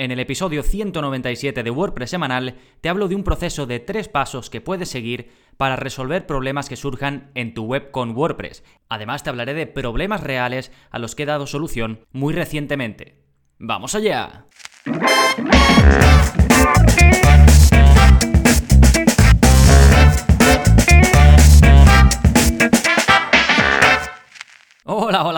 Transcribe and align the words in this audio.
En 0.00 0.10
el 0.10 0.18
episodio 0.18 0.62
197 0.62 1.62
de 1.62 1.70
WordPress 1.70 2.08
semanal 2.08 2.54
te 2.80 2.88
hablo 2.88 3.06
de 3.06 3.14
un 3.14 3.22
proceso 3.22 3.66
de 3.66 3.80
tres 3.80 4.08
pasos 4.08 4.48
que 4.48 4.62
puedes 4.62 4.88
seguir 4.88 5.30
para 5.58 5.76
resolver 5.76 6.24
problemas 6.24 6.70
que 6.70 6.76
surjan 6.76 7.30
en 7.34 7.52
tu 7.52 7.64
web 7.64 7.90
con 7.90 8.16
WordPress. 8.16 8.64
Además 8.88 9.22
te 9.22 9.28
hablaré 9.28 9.52
de 9.52 9.66
problemas 9.66 10.22
reales 10.22 10.72
a 10.90 10.98
los 10.98 11.14
que 11.14 11.24
he 11.24 11.26
dado 11.26 11.46
solución 11.46 12.06
muy 12.12 12.32
recientemente. 12.32 13.26
¡Vamos 13.58 13.94
allá! 13.94 14.46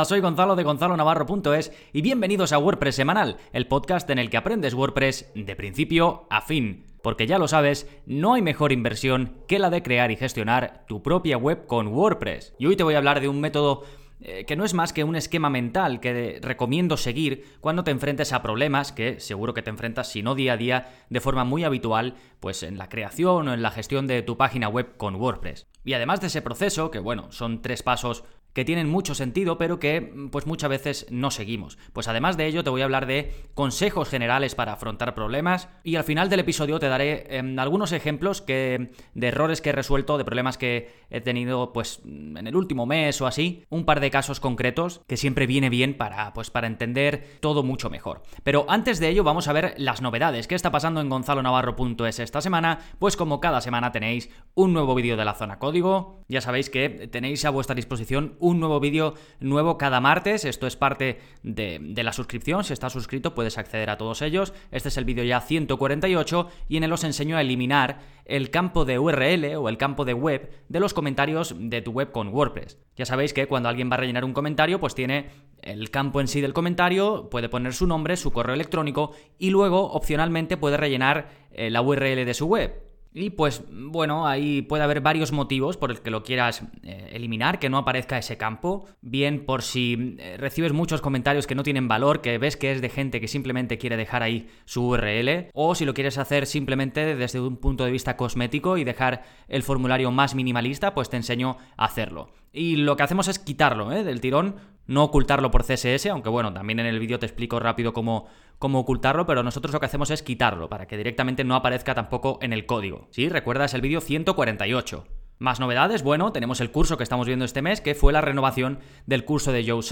Soy 0.04 0.20
Gonzalo 0.20 0.56
de 0.56 0.64
gonzalonavarro.es 0.64 1.72
y 1.92 2.02
bienvenidos 2.02 2.52
a 2.52 2.58
WordPress 2.58 2.96
Semanal, 2.96 3.36
el 3.52 3.68
podcast 3.68 4.10
en 4.10 4.18
el 4.18 4.30
que 4.30 4.36
aprendes 4.36 4.74
WordPress 4.74 5.30
de 5.34 5.54
principio 5.54 6.26
a 6.28 6.40
fin. 6.40 6.86
Porque 7.02 7.26
ya 7.26 7.38
lo 7.38 7.46
sabes, 7.46 7.88
no 8.06 8.34
hay 8.34 8.42
mejor 8.42 8.72
inversión 8.72 9.36
que 9.46 9.60
la 9.60 9.70
de 9.70 9.82
crear 9.82 10.10
y 10.10 10.16
gestionar 10.16 10.84
tu 10.88 11.02
propia 11.02 11.36
web 11.36 11.66
con 11.66 11.88
WordPress. 11.88 12.54
Y 12.58 12.66
hoy 12.66 12.76
te 12.76 12.82
voy 12.82 12.94
a 12.94 12.98
hablar 12.98 13.20
de 13.20 13.28
un 13.28 13.40
método 13.40 13.84
eh, 14.20 14.44
que 14.44 14.56
no 14.56 14.64
es 14.64 14.74
más 14.74 14.92
que 14.92 15.04
un 15.04 15.14
esquema 15.14 15.50
mental 15.50 16.00
que 16.00 16.40
recomiendo 16.42 16.96
seguir 16.96 17.44
cuando 17.60 17.84
te 17.84 17.90
enfrentes 17.90 18.32
a 18.32 18.42
problemas 18.42 18.92
que 18.92 19.20
seguro 19.20 19.54
que 19.54 19.62
te 19.62 19.70
enfrentas, 19.70 20.10
si 20.10 20.22
no 20.22 20.34
día 20.34 20.54
a 20.54 20.56
día, 20.56 20.90
de 21.10 21.20
forma 21.20 21.44
muy 21.44 21.64
habitual, 21.64 22.14
pues 22.40 22.62
en 22.64 22.76
la 22.76 22.88
creación 22.88 23.48
o 23.48 23.54
en 23.54 23.62
la 23.62 23.70
gestión 23.70 24.06
de 24.06 24.22
tu 24.22 24.36
página 24.36 24.68
web 24.68 24.96
con 24.96 25.16
WordPress. 25.16 25.66
Y 25.84 25.92
además 25.94 26.20
de 26.20 26.28
ese 26.28 26.42
proceso, 26.42 26.90
que 26.90 26.98
bueno, 26.98 27.30
son 27.30 27.62
tres 27.62 27.82
pasos 27.82 28.24
que 28.52 28.64
tienen 28.64 28.88
mucho 28.88 29.14
sentido, 29.14 29.58
pero 29.58 29.78
que 29.78 30.12
pues 30.30 30.46
muchas 30.46 30.70
veces 30.70 31.06
no 31.10 31.30
seguimos. 31.30 31.78
Pues 31.92 32.08
además 32.08 32.36
de 32.36 32.46
ello 32.46 32.64
te 32.64 32.70
voy 32.70 32.82
a 32.82 32.84
hablar 32.84 33.06
de 33.06 33.32
consejos 33.54 34.08
generales 34.08 34.54
para 34.54 34.72
afrontar 34.72 35.14
problemas 35.14 35.68
y 35.84 35.96
al 35.96 36.04
final 36.04 36.28
del 36.28 36.40
episodio 36.40 36.78
te 36.78 36.88
daré 36.88 37.26
em, 37.36 37.58
algunos 37.58 37.92
ejemplos 37.92 38.42
que, 38.42 38.92
de 39.14 39.26
errores 39.26 39.60
que 39.60 39.70
he 39.70 39.72
resuelto, 39.72 40.18
de 40.18 40.24
problemas 40.24 40.58
que 40.58 40.90
he 41.10 41.20
tenido 41.20 41.72
pues 41.72 42.00
en 42.04 42.46
el 42.46 42.56
último 42.56 42.86
mes 42.86 43.20
o 43.20 43.26
así, 43.26 43.64
un 43.70 43.84
par 43.84 44.00
de 44.00 44.10
casos 44.10 44.40
concretos 44.40 45.00
que 45.06 45.16
siempre 45.16 45.46
viene 45.46 45.70
bien 45.70 45.96
para 45.96 46.32
pues 46.32 46.50
para 46.50 46.66
entender 46.66 47.38
todo 47.40 47.62
mucho 47.62 47.90
mejor. 47.90 48.22
Pero 48.42 48.66
antes 48.68 49.00
de 49.00 49.08
ello 49.08 49.24
vamos 49.24 49.48
a 49.48 49.52
ver 49.52 49.74
las 49.78 50.02
novedades. 50.02 50.46
¿Qué 50.46 50.54
está 50.54 50.70
pasando 50.70 51.00
en 51.00 51.08
gonzalonavarro.es 51.08 52.18
esta 52.18 52.40
semana? 52.40 52.80
Pues 52.98 53.16
como 53.16 53.40
cada 53.40 53.60
semana 53.60 53.92
tenéis 53.92 54.30
un 54.54 54.72
nuevo 54.72 54.94
vídeo 54.94 55.16
de 55.16 55.24
la 55.24 55.34
zona 55.34 55.58
código, 55.58 56.24
ya 56.28 56.40
sabéis 56.40 56.70
que 56.70 57.08
tenéis 57.10 57.44
a 57.44 57.50
vuestra 57.50 57.74
disposición 57.74 58.36
un 58.42 58.60
nuevo 58.60 58.80
vídeo 58.80 59.14
nuevo 59.40 59.78
cada 59.78 60.00
martes. 60.00 60.44
Esto 60.44 60.66
es 60.66 60.76
parte 60.76 61.20
de, 61.42 61.80
la 62.02 62.12
suscripción. 62.12 62.64
Si 62.64 62.72
estás 62.72 62.92
suscrito 62.92 63.34
puedes 63.34 63.56
acceder 63.56 63.88
a 63.88 63.96
todos 63.96 64.20
ellos. 64.20 64.52
Este 64.70 64.88
es 64.88 64.96
el 64.96 65.04
vídeo 65.04 65.24
ya 65.24 65.40
148 65.40 66.48
y 66.68 66.76
en 66.76 66.84
él 66.84 66.92
os 66.92 67.04
enseño 67.04 67.36
a 67.36 67.40
eliminar 67.40 68.00
el 68.24 68.50
campo 68.50 68.84
de 68.84 68.98
URL 68.98 69.56
o 69.56 69.68
el 69.68 69.78
campo 69.78 70.04
de 70.04 70.14
web 70.14 70.50
de 70.68 70.80
los 70.80 70.92
comentarios 70.92 71.54
de 71.56 71.80
tu 71.82 71.92
web 71.92 72.10
con 72.10 72.28
WordPress. 72.28 72.78
Ya 72.96 73.06
sabéis 73.06 73.32
que 73.32 73.46
cuando 73.46 73.68
alguien 73.68 73.90
va 73.90 73.94
a 73.94 73.98
rellenar 73.98 74.24
un 74.24 74.32
comentario, 74.32 74.80
pues 74.80 74.94
tiene 74.94 75.30
el 75.62 75.90
campo 75.90 76.20
en 76.20 76.28
sí 76.28 76.40
del 76.40 76.52
comentario, 76.52 77.28
puede 77.30 77.48
poner 77.48 77.72
su 77.72 77.86
nombre, 77.86 78.16
su 78.16 78.32
correo 78.32 78.54
electrónico 78.54 79.12
y 79.38 79.50
luego 79.50 79.92
opcionalmente 79.92 80.56
puede 80.56 80.76
rellenar 80.76 81.30
eh, 81.52 81.70
la 81.70 81.80
URL 81.80 82.24
de 82.24 82.34
su 82.34 82.46
web. 82.46 82.91
Y 83.14 83.30
pues 83.30 83.62
bueno, 83.70 84.26
ahí 84.26 84.62
puede 84.62 84.84
haber 84.84 85.00
varios 85.00 85.32
motivos 85.32 85.76
por 85.76 85.90
el 85.90 86.00
que 86.00 86.10
lo 86.10 86.22
quieras 86.22 86.62
eh, 86.82 87.10
eliminar, 87.12 87.58
que 87.58 87.68
no 87.68 87.78
aparezca 87.78 88.16
ese 88.16 88.38
campo. 88.38 88.86
Bien 89.02 89.44
por 89.44 89.62
si 89.62 90.16
eh, 90.18 90.36
recibes 90.38 90.72
muchos 90.72 91.02
comentarios 91.02 91.46
que 91.46 91.54
no 91.54 91.62
tienen 91.62 91.88
valor, 91.88 92.22
que 92.22 92.38
ves 92.38 92.56
que 92.56 92.72
es 92.72 92.80
de 92.80 92.88
gente 92.88 93.20
que 93.20 93.28
simplemente 93.28 93.76
quiere 93.76 93.96
dejar 93.96 94.22
ahí 94.22 94.48
su 94.64 94.88
URL, 94.88 95.50
o 95.52 95.74
si 95.74 95.84
lo 95.84 95.94
quieres 95.94 96.16
hacer 96.16 96.46
simplemente 96.46 97.14
desde 97.14 97.40
un 97.40 97.58
punto 97.58 97.84
de 97.84 97.90
vista 97.90 98.16
cosmético 98.16 98.78
y 98.78 98.84
dejar 98.84 99.24
el 99.48 99.62
formulario 99.62 100.10
más 100.10 100.34
minimalista, 100.34 100.94
pues 100.94 101.10
te 101.10 101.16
enseño 101.16 101.58
a 101.76 101.84
hacerlo. 101.84 102.30
Y 102.52 102.76
lo 102.76 102.96
que 102.96 103.02
hacemos 103.02 103.28
es 103.28 103.38
quitarlo 103.38 103.92
¿eh? 103.92 104.04
del 104.04 104.20
tirón, 104.20 104.56
no 104.86 105.04
ocultarlo 105.04 105.50
por 105.50 105.64
CSS, 105.64 106.06
aunque 106.06 106.28
bueno, 106.28 106.52
también 106.52 106.80
en 106.80 106.86
el 106.86 106.98
vídeo 106.98 107.18
te 107.18 107.26
explico 107.26 107.60
rápido 107.60 107.92
cómo, 107.92 108.26
cómo 108.58 108.80
ocultarlo, 108.80 109.26
pero 109.26 109.42
nosotros 109.42 109.72
lo 109.72 109.80
que 109.80 109.86
hacemos 109.86 110.10
es 110.10 110.22
quitarlo 110.22 110.68
para 110.68 110.86
que 110.86 110.96
directamente 110.96 111.44
no 111.44 111.54
aparezca 111.54 111.94
tampoco 111.94 112.38
en 112.42 112.52
el 112.52 112.66
código. 112.66 113.08
¿Sí? 113.10 113.28
Recuerdas 113.28 113.74
el 113.74 113.80
vídeo 113.80 114.00
148. 114.00 115.06
Más 115.38 115.58
novedades, 115.58 116.02
bueno, 116.02 116.32
tenemos 116.32 116.60
el 116.60 116.70
curso 116.70 116.96
que 116.96 117.02
estamos 117.02 117.26
viendo 117.26 117.44
este 117.44 117.62
mes, 117.62 117.80
que 117.80 117.94
fue 117.94 118.12
la 118.12 118.20
renovación 118.20 118.78
del 119.06 119.24
curso 119.24 119.50
de 119.50 119.68
Joe 119.68 119.82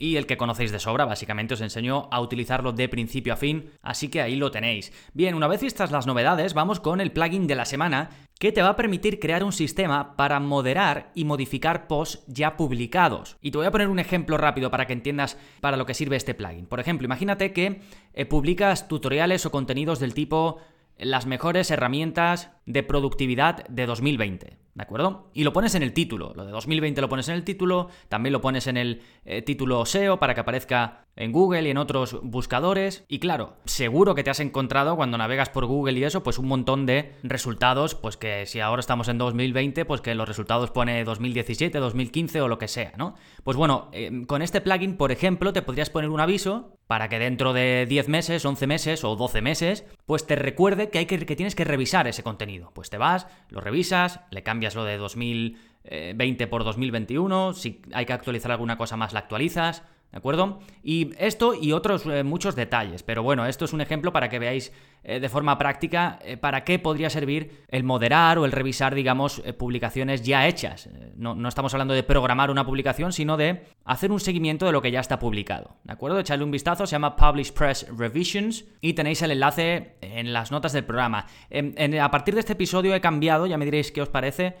y 0.00 0.16
el 0.16 0.26
que 0.26 0.38
conocéis 0.38 0.72
de 0.72 0.80
sobra, 0.80 1.04
básicamente 1.04 1.54
os 1.54 1.60
enseño 1.60 2.08
a 2.10 2.20
utilizarlo 2.22 2.72
de 2.72 2.88
principio 2.88 3.34
a 3.34 3.36
fin, 3.36 3.70
así 3.82 4.08
que 4.08 4.22
ahí 4.22 4.34
lo 4.34 4.50
tenéis. 4.50 4.92
Bien, 5.12 5.34
una 5.34 5.46
vez 5.46 5.60
vistas 5.60 5.92
las 5.92 6.06
novedades, 6.06 6.54
vamos 6.54 6.80
con 6.80 7.02
el 7.02 7.12
plugin 7.12 7.46
de 7.46 7.54
la 7.54 7.66
semana, 7.66 8.08
que 8.38 8.50
te 8.50 8.62
va 8.62 8.70
a 8.70 8.76
permitir 8.76 9.20
crear 9.20 9.44
un 9.44 9.52
sistema 9.52 10.16
para 10.16 10.40
moderar 10.40 11.12
y 11.14 11.26
modificar 11.26 11.86
posts 11.86 12.24
ya 12.26 12.56
publicados. 12.56 13.36
Y 13.42 13.50
te 13.50 13.58
voy 13.58 13.66
a 13.66 13.70
poner 13.70 13.88
un 13.88 13.98
ejemplo 13.98 14.38
rápido 14.38 14.70
para 14.70 14.86
que 14.86 14.94
entiendas 14.94 15.36
para 15.60 15.76
lo 15.76 15.84
que 15.84 15.92
sirve 15.92 16.16
este 16.16 16.34
plugin. 16.34 16.64
Por 16.64 16.80
ejemplo, 16.80 17.04
imagínate 17.04 17.52
que 17.52 17.82
eh, 18.14 18.24
publicas 18.24 18.88
tutoriales 18.88 19.44
o 19.44 19.50
contenidos 19.50 20.00
del 20.00 20.14
tipo 20.14 20.60
las 20.96 21.26
mejores 21.26 21.70
herramientas 21.70 22.50
de 22.64 22.82
productividad 22.82 23.66
de 23.68 23.84
2020. 23.84 24.56
¿De 24.80 24.84
acuerdo? 24.84 25.28
Y 25.34 25.44
lo 25.44 25.52
pones 25.52 25.74
en 25.74 25.82
el 25.82 25.92
título. 25.92 26.32
Lo 26.34 26.46
de 26.46 26.52
2020 26.52 27.02
lo 27.02 27.10
pones 27.10 27.28
en 27.28 27.34
el 27.34 27.44
título, 27.44 27.90
también 28.08 28.32
lo 28.32 28.40
pones 28.40 28.66
en 28.66 28.78
el 28.78 29.02
eh, 29.26 29.42
título 29.42 29.84
SEO 29.84 30.18
para 30.18 30.32
que 30.32 30.40
aparezca 30.40 31.04
en 31.16 31.32
Google 31.32 31.68
y 31.68 31.70
en 31.70 31.76
otros 31.76 32.18
buscadores. 32.22 33.04
Y 33.06 33.18
claro, 33.18 33.56
seguro 33.66 34.14
que 34.14 34.24
te 34.24 34.30
has 34.30 34.40
encontrado 34.40 34.96
cuando 34.96 35.18
navegas 35.18 35.50
por 35.50 35.66
Google 35.66 35.98
y 35.98 36.04
eso, 36.04 36.22
pues 36.22 36.38
un 36.38 36.48
montón 36.48 36.86
de 36.86 37.14
resultados, 37.22 37.94
pues 37.94 38.16
que 38.16 38.46
si 38.46 38.60
ahora 38.60 38.80
estamos 38.80 39.08
en 39.08 39.18
2020, 39.18 39.84
pues 39.84 40.00
que 40.00 40.14
los 40.14 40.26
resultados 40.26 40.70
pone 40.70 41.04
2017, 41.04 41.78
2015 41.78 42.40
o 42.40 42.48
lo 42.48 42.58
que 42.58 42.68
sea, 42.68 42.94
¿no? 42.96 43.16
Pues 43.44 43.58
bueno, 43.58 43.90
eh, 43.92 44.24
con 44.26 44.40
este 44.40 44.62
plugin, 44.62 44.96
por 44.96 45.12
ejemplo, 45.12 45.52
te 45.52 45.60
podrías 45.60 45.90
poner 45.90 46.08
un 46.08 46.20
aviso 46.20 46.78
para 46.86 47.08
que 47.08 47.18
dentro 47.18 47.52
de 47.52 47.86
10 47.86 48.08
meses, 48.08 48.44
11 48.44 48.66
meses 48.66 49.04
o 49.04 49.14
12 49.14 49.42
meses, 49.42 49.84
pues 50.06 50.26
te 50.26 50.36
recuerde 50.36 50.90
que, 50.90 50.98
hay 50.98 51.06
que, 51.06 51.24
que 51.24 51.36
tienes 51.36 51.54
que 51.54 51.64
revisar 51.64 52.08
ese 52.08 52.22
contenido. 52.22 52.72
Pues 52.74 52.90
te 52.90 52.98
vas, 52.98 53.26
lo 53.48 53.60
revisas, 53.60 54.20
le 54.30 54.42
cambias 54.42 54.69
lo 54.74 54.84
de 54.84 54.96
2020 54.96 56.46
por 56.46 56.64
2021, 56.64 57.54
si 57.54 57.82
hay 57.92 58.06
que 58.06 58.12
actualizar 58.12 58.50
alguna 58.50 58.76
cosa 58.76 58.96
más 58.96 59.12
la 59.12 59.20
actualizas, 59.20 59.82
¿De 60.12 60.18
acuerdo? 60.18 60.58
Y 60.82 61.12
esto 61.18 61.54
y 61.54 61.70
otros 61.70 62.04
eh, 62.06 62.24
muchos 62.24 62.56
detalles, 62.56 63.04
pero 63.04 63.22
bueno, 63.22 63.46
esto 63.46 63.64
es 63.64 63.72
un 63.72 63.80
ejemplo 63.80 64.12
para 64.12 64.28
que 64.28 64.40
veáis 64.40 64.72
eh, 65.04 65.20
de 65.20 65.28
forma 65.28 65.56
práctica 65.56 66.18
eh, 66.22 66.36
para 66.36 66.64
qué 66.64 66.80
podría 66.80 67.10
servir 67.10 67.64
el 67.68 67.84
moderar 67.84 68.36
o 68.38 68.44
el 68.44 68.50
revisar, 68.50 68.96
digamos, 68.96 69.40
publicaciones 69.56 70.22
ya 70.22 70.48
hechas. 70.48 70.88
No, 71.14 71.36
no, 71.36 71.48
estamos 71.48 71.72
hablando 71.74 71.94
de 71.94 72.02
programar 72.02 72.50
una 72.50 72.66
publicación, 72.66 73.12
sino 73.12 73.36
de 73.36 73.62
hacer 73.84 74.10
un 74.10 74.18
seguimiento 74.18 74.66
de 74.66 74.72
lo 74.72 74.82
que 74.82 74.90
ya 74.90 74.98
está 74.98 75.20
publicado. 75.20 75.76
¿De 75.84 75.92
acuerdo? 75.92 76.18
Echadle 76.18 76.42
un 76.42 76.50
vistazo, 76.50 76.86
se 76.86 76.92
llama 76.92 77.14
Publish 77.14 77.52
Press 77.52 77.86
Revisions 77.96 78.64
y 78.80 78.94
tenéis 78.94 79.22
el 79.22 79.30
enlace 79.30 79.94
en 80.00 80.32
las 80.32 80.50
notas 80.50 80.72
del 80.72 80.84
programa. 80.84 81.26
a 82.00 82.10
partir 82.10 82.34
de 82.34 82.40
este 82.40 82.54
episodio 82.54 82.96
he 82.96 83.00
cambiado, 83.00 83.46
ya 83.46 83.58
me 83.58 83.64
diréis 83.64 83.92
qué 83.92 84.02
os 84.02 84.08
parece, 84.08 84.56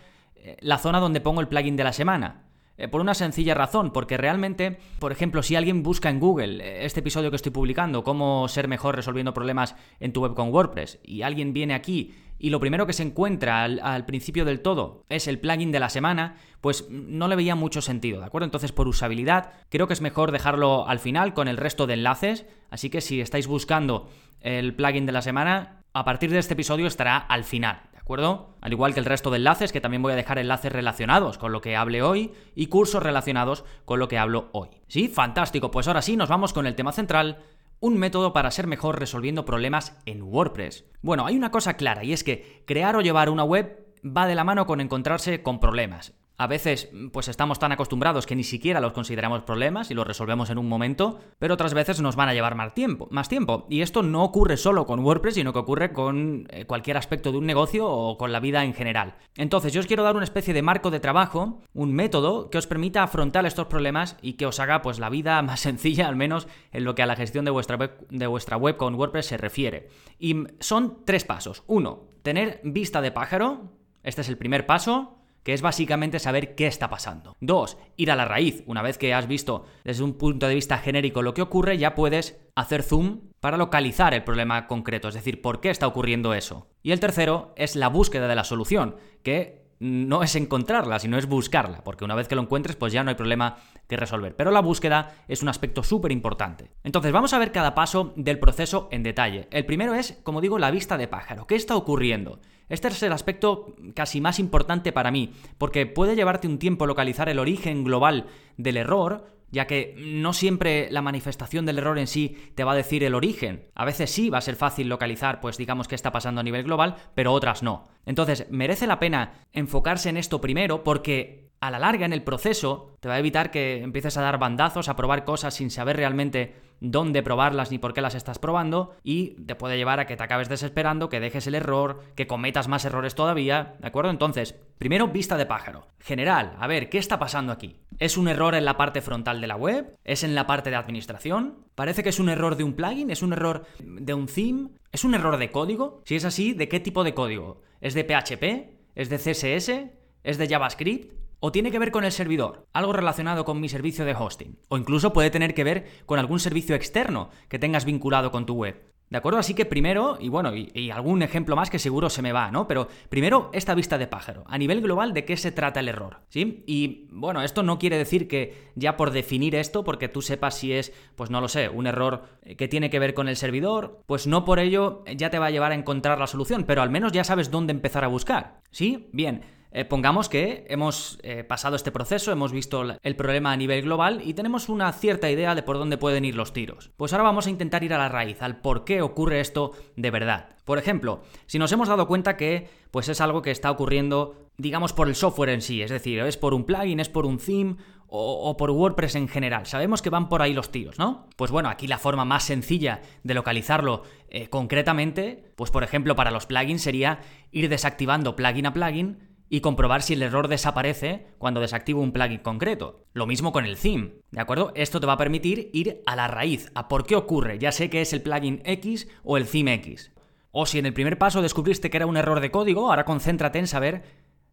la 0.60 0.78
zona 0.78 1.00
donde 1.00 1.20
pongo 1.20 1.40
el 1.40 1.48
plugin 1.48 1.76
de 1.76 1.84
la 1.84 1.92
semana. 1.92 2.49
Eh, 2.80 2.88
por 2.88 3.02
una 3.02 3.12
sencilla 3.12 3.52
razón, 3.52 3.92
porque 3.92 4.16
realmente, 4.16 4.78
por 4.98 5.12
ejemplo, 5.12 5.42
si 5.42 5.54
alguien 5.54 5.82
busca 5.82 6.08
en 6.08 6.18
Google 6.18 6.64
eh, 6.64 6.86
este 6.86 7.00
episodio 7.00 7.28
que 7.28 7.36
estoy 7.36 7.52
publicando, 7.52 8.02
cómo 8.02 8.48
ser 8.48 8.68
mejor 8.68 8.96
resolviendo 8.96 9.34
problemas 9.34 9.76
en 10.00 10.14
tu 10.14 10.22
web 10.22 10.34
con 10.34 10.48
WordPress, 10.48 10.98
y 11.04 11.20
alguien 11.20 11.52
viene 11.52 11.74
aquí 11.74 12.14
y 12.38 12.48
lo 12.48 12.58
primero 12.58 12.86
que 12.86 12.94
se 12.94 13.02
encuentra 13.02 13.64
al, 13.64 14.06
principio 14.06 14.46
del 14.46 14.62
todo 14.62 15.04
es 15.10 15.28
el 15.28 15.38
plugin 15.38 15.72
de 15.72 15.78
la 15.78 15.90
semana, 15.90 16.36
pues 16.62 16.88
no 16.88 17.28
le 17.28 17.36
veía 17.36 17.54
mucho 17.54 17.82
sentido, 17.82 18.20
¿de 18.20 18.26
acuerdo? 18.26 18.46
Entonces, 18.46 18.72
por 18.72 18.88
usabilidad, 18.88 19.52
creo 19.68 19.86
que 19.86 19.92
es 19.92 20.00
mejor 20.00 20.32
dejarlo 20.32 20.88
al 20.88 21.00
final 21.00 21.34
con 21.34 21.48
el 21.48 21.58
resto 21.58 21.86
de 21.86 21.94
enlaces, 21.94 22.46
así 22.70 22.88
que 22.88 23.02
si 23.02 23.20
estáis 23.20 23.46
buscando 23.46 24.08
el 24.40 24.74
plugin 24.74 25.04
de 25.04 25.12
la 25.12 25.20
semana, 25.20 25.82
a 25.92 26.04
partir 26.06 26.30
de 26.30 26.38
este 26.38 26.54
episodio 26.54 26.86
estará 26.86 27.18
al 27.18 27.44
final, 27.44 27.82
acuerdo? 28.10 28.56
Al 28.60 28.72
igual 28.72 28.92
que 28.92 28.98
el 28.98 29.06
resto 29.06 29.30
de 29.30 29.36
enlaces, 29.36 29.70
que 29.70 29.80
también 29.80 30.02
voy 30.02 30.12
a 30.12 30.16
dejar 30.16 30.40
enlaces 30.40 30.72
relacionados 30.72 31.38
con 31.38 31.52
lo 31.52 31.60
que 31.60 31.76
hable 31.76 32.02
hoy 32.02 32.32
y 32.56 32.66
cursos 32.66 33.00
relacionados 33.00 33.64
con 33.84 34.00
lo 34.00 34.08
que 34.08 34.18
hablo 34.18 34.48
hoy. 34.50 34.68
¿Sí? 34.88 35.06
Fantástico. 35.06 35.70
Pues 35.70 35.86
ahora 35.86 36.02
sí, 36.02 36.16
nos 36.16 36.28
vamos 36.28 36.52
con 36.52 36.66
el 36.66 36.74
tema 36.74 36.90
central. 36.90 37.38
Un 37.78 37.98
método 37.98 38.32
para 38.32 38.50
ser 38.50 38.66
mejor 38.66 38.98
resolviendo 38.98 39.44
problemas 39.44 39.96
en 40.06 40.22
WordPress. 40.22 40.86
Bueno, 41.02 41.24
hay 41.24 41.36
una 41.36 41.52
cosa 41.52 41.74
clara 41.74 42.02
y 42.02 42.12
es 42.12 42.24
que 42.24 42.64
crear 42.66 42.96
o 42.96 43.00
llevar 43.00 43.30
una 43.30 43.44
web 43.44 43.86
va 44.04 44.26
de 44.26 44.34
la 44.34 44.42
mano 44.42 44.66
con 44.66 44.80
encontrarse 44.80 45.44
con 45.44 45.60
problemas. 45.60 46.12
A 46.40 46.46
veces 46.46 46.88
pues 47.12 47.28
estamos 47.28 47.58
tan 47.58 47.70
acostumbrados 47.70 48.24
que 48.24 48.34
ni 48.34 48.44
siquiera 48.44 48.80
los 48.80 48.94
consideramos 48.94 49.42
problemas 49.42 49.90
y 49.90 49.94
los 49.94 50.06
resolvemos 50.06 50.48
en 50.48 50.56
un 50.56 50.70
momento, 50.70 51.20
pero 51.38 51.52
otras 51.52 51.74
veces 51.74 52.00
nos 52.00 52.16
van 52.16 52.30
a 52.30 52.32
llevar 52.32 52.54
más 52.54 52.72
tiempo, 52.72 53.08
más 53.10 53.28
tiempo. 53.28 53.66
Y 53.68 53.82
esto 53.82 54.02
no 54.02 54.24
ocurre 54.24 54.56
solo 54.56 54.86
con 54.86 55.00
WordPress, 55.00 55.34
sino 55.34 55.52
que 55.52 55.58
ocurre 55.58 55.92
con 55.92 56.46
eh, 56.48 56.64
cualquier 56.64 56.96
aspecto 56.96 57.30
de 57.30 57.36
un 57.36 57.44
negocio 57.44 57.86
o 57.86 58.16
con 58.16 58.32
la 58.32 58.40
vida 58.40 58.64
en 58.64 58.72
general. 58.72 59.16
Entonces, 59.36 59.74
yo 59.74 59.80
os 59.80 59.86
quiero 59.86 60.02
dar 60.02 60.16
una 60.16 60.24
especie 60.24 60.54
de 60.54 60.62
marco 60.62 60.90
de 60.90 60.98
trabajo, 60.98 61.60
un 61.74 61.92
método 61.92 62.48
que 62.48 62.56
os 62.56 62.66
permita 62.66 63.02
afrontar 63.02 63.44
estos 63.44 63.66
problemas 63.66 64.16
y 64.22 64.38
que 64.38 64.46
os 64.46 64.60
haga 64.60 64.80
pues 64.80 64.98
la 64.98 65.10
vida 65.10 65.42
más 65.42 65.60
sencilla, 65.60 66.08
al 66.08 66.16
menos 66.16 66.48
en 66.72 66.84
lo 66.84 66.94
que 66.94 67.02
a 67.02 67.06
la 67.06 67.16
gestión 67.16 67.44
de 67.44 67.50
vuestra 67.50 67.76
de 68.08 68.26
vuestra 68.26 68.56
web 68.56 68.78
con 68.78 68.94
WordPress 68.94 69.26
se 69.26 69.36
refiere. 69.36 69.90
Y 70.18 70.44
son 70.58 71.04
tres 71.04 71.26
pasos. 71.26 71.64
Uno, 71.66 72.04
tener 72.22 72.62
vista 72.64 73.02
de 73.02 73.12
pájaro. 73.12 73.74
Este 74.02 74.22
es 74.22 74.30
el 74.30 74.38
primer 74.38 74.64
paso 74.64 75.19
que 75.42 75.52
es 75.54 75.62
básicamente 75.62 76.18
saber 76.18 76.54
qué 76.54 76.66
está 76.66 76.90
pasando. 76.90 77.36
Dos, 77.40 77.78
ir 77.96 78.10
a 78.10 78.16
la 78.16 78.24
raíz. 78.24 78.62
Una 78.66 78.82
vez 78.82 78.98
que 78.98 79.14
has 79.14 79.26
visto 79.26 79.64
desde 79.84 80.04
un 80.04 80.14
punto 80.14 80.46
de 80.46 80.54
vista 80.54 80.78
genérico 80.78 81.22
lo 81.22 81.34
que 81.34 81.42
ocurre, 81.42 81.78
ya 81.78 81.94
puedes 81.94 82.40
hacer 82.54 82.82
zoom 82.82 83.30
para 83.40 83.56
localizar 83.56 84.12
el 84.14 84.24
problema 84.24 84.66
concreto, 84.66 85.08
es 85.08 85.14
decir, 85.14 85.40
por 85.40 85.60
qué 85.60 85.70
está 85.70 85.86
ocurriendo 85.86 86.34
eso. 86.34 86.68
Y 86.82 86.92
el 86.92 87.00
tercero 87.00 87.54
es 87.56 87.74
la 87.76 87.88
búsqueda 87.88 88.28
de 88.28 88.34
la 88.34 88.44
solución, 88.44 88.96
que 89.22 89.69
no 89.80 90.22
es 90.22 90.36
encontrarla, 90.36 90.98
sino 90.98 91.16
es 91.16 91.26
buscarla, 91.26 91.82
porque 91.82 92.04
una 92.04 92.14
vez 92.14 92.28
que 92.28 92.34
lo 92.34 92.42
encuentres, 92.42 92.76
pues 92.76 92.92
ya 92.92 93.02
no 93.02 93.08
hay 93.08 93.16
problema 93.16 93.56
que 93.88 93.96
resolver. 93.96 94.36
Pero 94.36 94.50
la 94.50 94.60
búsqueda 94.60 95.14
es 95.26 95.42
un 95.42 95.48
aspecto 95.48 95.82
súper 95.82 96.12
importante. 96.12 96.70
Entonces, 96.84 97.12
vamos 97.12 97.32
a 97.32 97.38
ver 97.38 97.50
cada 97.50 97.74
paso 97.74 98.12
del 98.14 98.38
proceso 98.38 98.88
en 98.92 99.02
detalle. 99.02 99.48
El 99.50 99.64
primero 99.64 99.94
es, 99.94 100.20
como 100.22 100.42
digo, 100.42 100.58
la 100.58 100.70
vista 100.70 100.98
de 100.98 101.08
pájaro. 101.08 101.46
¿Qué 101.46 101.56
está 101.56 101.76
ocurriendo? 101.76 102.40
Este 102.68 102.88
es 102.88 103.02
el 103.02 103.12
aspecto 103.12 103.74
casi 103.94 104.20
más 104.20 104.38
importante 104.38 104.92
para 104.92 105.10
mí, 105.10 105.32
porque 105.56 105.86
puede 105.86 106.14
llevarte 106.14 106.46
un 106.46 106.58
tiempo 106.58 106.86
localizar 106.86 107.30
el 107.30 107.38
origen 107.38 107.82
global 107.82 108.26
del 108.58 108.76
error, 108.76 109.26
ya 109.50 109.66
que 109.66 109.94
no 109.98 110.32
siempre 110.32 110.88
la 110.90 111.02
manifestación 111.02 111.66
del 111.66 111.78
error 111.78 111.98
en 111.98 112.06
sí 112.06 112.36
te 112.54 112.64
va 112.64 112.72
a 112.72 112.76
decir 112.76 113.04
el 113.04 113.14
origen. 113.14 113.68
A 113.74 113.84
veces 113.84 114.10
sí 114.10 114.30
va 114.30 114.38
a 114.38 114.42
ser 114.42 114.56
fácil 114.56 114.88
localizar, 114.88 115.40
pues 115.40 115.56
digamos 115.56 115.88
qué 115.88 115.94
está 115.94 116.12
pasando 116.12 116.40
a 116.40 116.44
nivel 116.44 116.64
global, 116.64 116.96
pero 117.14 117.32
otras 117.32 117.62
no. 117.62 117.88
Entonces, 118.06 118.46
merece 118.50 118.86
la 118.86 118.98
pena 118.98 119.46
enfocarse 119.52 120.08
en 120.08 120.16
esto 120.16 120.40
primero 120.40 120.84
porque 120.84 121.49
a 121.60 121.70
la 121.70 121.78
larga 121.78 122.06
en 122.06 122.12
el 122.12 122.22
proceso 122.22 122.96
te 123.00 123.08
va 123.08 123.14
a 123.14 123.18
evitar 123.18 123.50
que 123.50 123.82
empieces 123.82 124.16
a 124.16 124.22
dar 124.22 124.38
bandazos, 124.38 124.88
a 124.88 124.96
probar 124.96 125.24
cosas 125.24 125.54
sin 125.54 125.70
saber 125.70 125.96
realmente 125.96 126.54
dónde 126.80 127.22
probarlas 127.22 127.70
ni 127.70 127.78
por 127.78 127.92
qué 127.92 128.00
las 128.00 128.14
estás 128.14 128.38
probando 128.38 128.96
y 129.04 129.32
te 129.44 129.54
puede 129.54 129.76
llevar 129.76 130.00
a 130.00 130.06
que 130.06 130.16
te 130.16 130.22
acabes 130.22 130.48
desesperando, 130.48 131.10
que 131.10 131.20
dejes 131.20 131.46
el 131.46 131.54
error, 131.54 132.02
que 132.14 132.26
cometas 132.26 132.68
más 132.68 132.86
errores 132.86 133.14
todavía, 133.14 133.74
¿de 133.78 133.88
acuerdo? 133.88 134.10
Entonces, 134.10 134.54
primero 134.78 135.08
vista 135.08 135.36
de 135.36 135.44
pájaro. 135.44 135.86
General, 136.00 136.56
a 136.58 136.66
ver, 136.66 136.88
¿qué 136.88 136.96
está 136.96 137.18
pasando 137.18 137.52
aquí? 137.52 137.76
¿Es 137.98 138.16
un 138.16 138.28
error 138.28 138.54
en 138.54 138.64
la 138.64 138.78
parte 138.78 139.02
frontal 139.02 139.42
de 139.42 139.46
la 139.46 139.56
web? 139.56 139.98
¿Es 140.02 140.24
en 140.24 140.34
la 140.34 140.46
parte 140.46 140.70
de 140.70 140.76
administración? 140.76 141.66
¿Parece 141.74 142.02
que 142.02 142.08
es 142.08 142.18
un 142.18 142.30
error 142.30 142.56
de 142.56 142.64
un 142.64 142.72
plugin? 142.72 143.10
¿Es 143.10 143.22
un 143.22 143.34
error 143.34 143.66
de 143.78 144.14
un 144.14 144.26
theme? 144.26 144.70
¿Es 144.92 145.04
un 145.04 145.14
error 145.14 145.36
de 145.36 145.50
código? 145.50 146.00
Si 146.06 146.16
es 146.16 146.24
así, 146.24 146.54
¿de 146.54 146.70
qué 146.70 146.80
tipo 146.80 147.04
de 147.04 147.12
código? 147.12 147.60
¿Es 147.82 147.92
de 147.92 148.04
PHP? 148.04 148.94
¿Es 148.94 149.10
de 149.10 149.18
CSS? 149.18 149.90
¿Es 150.22 150.38
de 150.38 150.48
JavaScript? 150.48 151.19
O 151.40 151.52
tiene 151.52 151.70
que 151.70 151.78
ver 151.78 151.90
con 151.90 152.04
el 152.04 152.12
servidor, 152.12 152.66
algo 152.72 152.92
relacionado 152.92 153.44
con 153.44 153.60
mi 153.60 153.68
servicio 153.68 154.04
de 154.04 154.14
hosting, 154.14 154.58
o 154.68 154.78
incluso 154.78 155.12
puede 155.12 155.30
tener 155.30 155.54
que 155.54 155.64
ver 155.64 155.86
con 156.06 156.18
algún 156.18 156.38
servicio 156.38 156.76
externo 156.76 157.30
que 157.48 157.58
tengas 157.58 157.84
vinculado 157.84 158.30
con 158.30 158.46
tu 158.46 158.54
web. 158.54 158.90
¿De 159.10 159.18
acuerdo? 159.18 159.40
Así 159.40 159.54
que 159.54 159.64
primero, 159.64 160.18
y 160.20 160.28
bueno, 160.28 160.52
y, 160.54 160.90
algún 160.92 161.22
ejemplo 161.22 161.56
más 161.56 161.68
que 161.68 161.80
seguro 161.80 162.08
se 162.10 162.22
me 162.22 162.32
va, 162.32 162.52
¿no? 162.52 162.68
Pero 162.68 162.86
primero, 163.08 163.50
esta 163.52 163.74
vista 163.74 163.98
de 163.98 164.06
pájaro. 164.06 164.44
A 164.46 164.56
nivel 164.56 164.80
global, 164.80 165.12
¿de 165.12 165.24
qué 165.24 165.36
se 165.36 165.50
trata 165.50 165.80
el 165.80 165.88
error? 165.88 166.20
¿Sí? 166.28 166.62
Y 166.64 167.08
bueno, 167.10 167.42
esto 167.42 167.64
no 167.64 167.80
quiere 167.80 167.98
decir 167.98 168.28
que 168.28 168.70
ya 168.76 168.96
por 168.96 169.10
definir 169.10 169.56
esto, 169.56 169.82
porque 169.82 170.08
tú 170.08 170.22
sepas 170.22 170.56
si 170.56 170.72
es, 170.72 170.92
pues 171.16 171.28
no 171.28 171.40
lo 171.40 171.48
sé, 171.48 171.68
un 171.68 171.88
error 171.88 172.22
que 172.56 172.68
tiene 172.68 172.88
que 172.88 173.00
ver 173.00 173.12
con 173.12 173.28
el 173.28 173.34
servidor, 173.34 174.00
pues 174.06 174.28
no 174.28 174.44
por 174.44 174.60
ello 174.60 175.02
ya 175.16 175.28
te 175.28 175.40
va 175.40 175.46
a 175.46 175.50
llevar 175.50 175.72
a 175.72 175.74
encontrar 175.74 176.20
la 176.20 176.28
solución, 176.28 176.62
pero 176.62 176.80
al 176.80 176.90
menos 176.90 177.10
ya 177.10 177.24
sabes 177.24 177.50
dónde 177.50 177.72
empezar 177.72 178.04
a 178.04 178.08
buscar. 178.08 178.60
¿Sí? 178.70 179.08
Bien. 179.12 179.42
Eh, 179.72 179.84
pongamos 179.84 180.28
que 180.28 180.66
hemos 180.68 181.18
eh, 181.22 181.44
pasado 181.44 181.76
este 181.76 181.92
proceso, 181.92 182.32
hemos 182.32 182.50
visto 182.50 182.84
el 183.02 183.16
problema 183.16 183.52
a 183.52 183.56
nivel 183.56 183.82
global 183.82 184.20
y 184.24 184.34
tenemos 184.34 184.68
una 184.68 184.92
cierta 184.92 185.30
idea 185.30 185.54
de 185.54 185.62
por 185.62 185.78
dónde 185.78 185.96
pueden 185.96 186.24
ir 186.24 186.34
los 186.34 186.52
tiros. 186.52 186.90
Pues 186.96 187.12
ahora 187.12 187.24
vamos 187.24 187.46
a 187.46 187.50
intentar 187.50 187.84
ir 187.84 187.94
a 187.94 187.98
la 187.98 188.08
raíz, 188.08 188.42
al 188.42 188.60
por 188.60 188.84
qué 188.84 189.00
ocurre 189.00 189.40
esto 189.40 189.72
de 189.96 190.10
verdad. 190.10 190.56
Por 190.64 190.78
ejemplo, 190.78 191.22
si 191.46 191.58
nos 191.58 191.70
hemos 191.70 191.88
dado 191.88 192.08
cuenta 192.08 192.36
que 192.36 192.68
pues 192.90 193.08
es 193.08 193.20
algo 193.20 193.42
que 193.42 193.52
está 193.52 193.70
ocurriendo, 193.70 194.48
digamos, 194.56 194.92
por 194.92 195.08
el 195.08 195.14
software 195.14 195.50
en 195.50 195.62
sí, 195.62 195.82
es 195.82 195.90
decir, 195.90 196.18
es 196.20 196.36
por 196.36 196.52
un 196.52 196.64
plugin, 196.64 196.98
es 196.98 197.08
por 197.08 197.24
un 197.24 197.38
theme 197.38 197.76
o, 198.12 198.56
por 198.56 198.72
WordPress 198.72 199.14
en 199.14 199.28
general. 199.28 199.66
Sabemos 199.66 200.02
que 200.02 200.10
van 200.10 200.28
por 200.28 200.42
ahí 200.42 200.52
los 200.52 200.72
tiros, 200.72 200.98
¿no? 200.98 201.28
Pues 201.36 201.52
bueno, 201.52 201.68
aquí 201.68 201.86
la 201.86 201.98
forma 201.98 202.24
más 202.24 202.42
sencilla 202.42 203.02
de 203.22 203.34
localizarlo 203.34 204.02
eh, 204.28 204.48
concretamente, 204.48 205.52
pues 205.54 205.70
por 205.70 205.84
ejemplo 205.84 206.16
para 206.16 206.32
los 206.32 206.46
plugins 206.46 206.82
sería 206.82 207.20
ir 207.52 207.68
desactivando 207.68 208.34
plugin 208.34 208.66
a 208.66 208.72
plugin 208.72 209.29
y 209.50 209.60
comprobar 209.60 210.02
si 210.02 210.14
el 210.14 210.22
error 210.22 210.48
desaparece 210.48 211.26
cuando 211.36 211.60
desactivo 211.60 212.00
un 212.00 212.12
plugin 212.12 212.38
concreto. 212.38 213.04
Lo 213.12 213.26
mismo 213.26 213.52
con 213.52 213.66
el 213.66 213.76
theme, 213.76 214.12
¿de 214.30 214.40
acuerdo? 214.40 214.72
Esto 214.76 215.00
te 215.00 215.06
va 215.06 215.14
a 215.14 215.18
permitir 215.18 215.70
ir 215.74 216.02
a 216.06 216.16
la 216.16 216.28
raíz, 216.28 216.70
a 216.74 216.88
por 216.88 217.04
qué 217.04 217.16
ocurre, 217.16 217.58
ya 217.58 217.72
sé 217.72 217.90
que 217.90 218.00
es 218.00 218.12
el 218.12 218.22
plugin 218.22 218.62
X 218.64 219.08
o 219.24 219.36
el 219.36 219.46
theme 219.46 219.74
X. 219.74 220.12
O 220.52 220.66
si 220.66 220.78
en 220.78 220.86
el 220.86 220.94
primer 220.94 221.18
paso 221.18 221.42
descubriste 221.42 221.90
que 221.90 221.96
era 221.96 222.06
un 222.06 222.16
error 222.16 222.40
de 222.40 222.52
código, 222.52 222.88
ahora 222.88 223.04
concéntrate 223.04 223.58
en 223.58 223.66
saber 223.66 224.04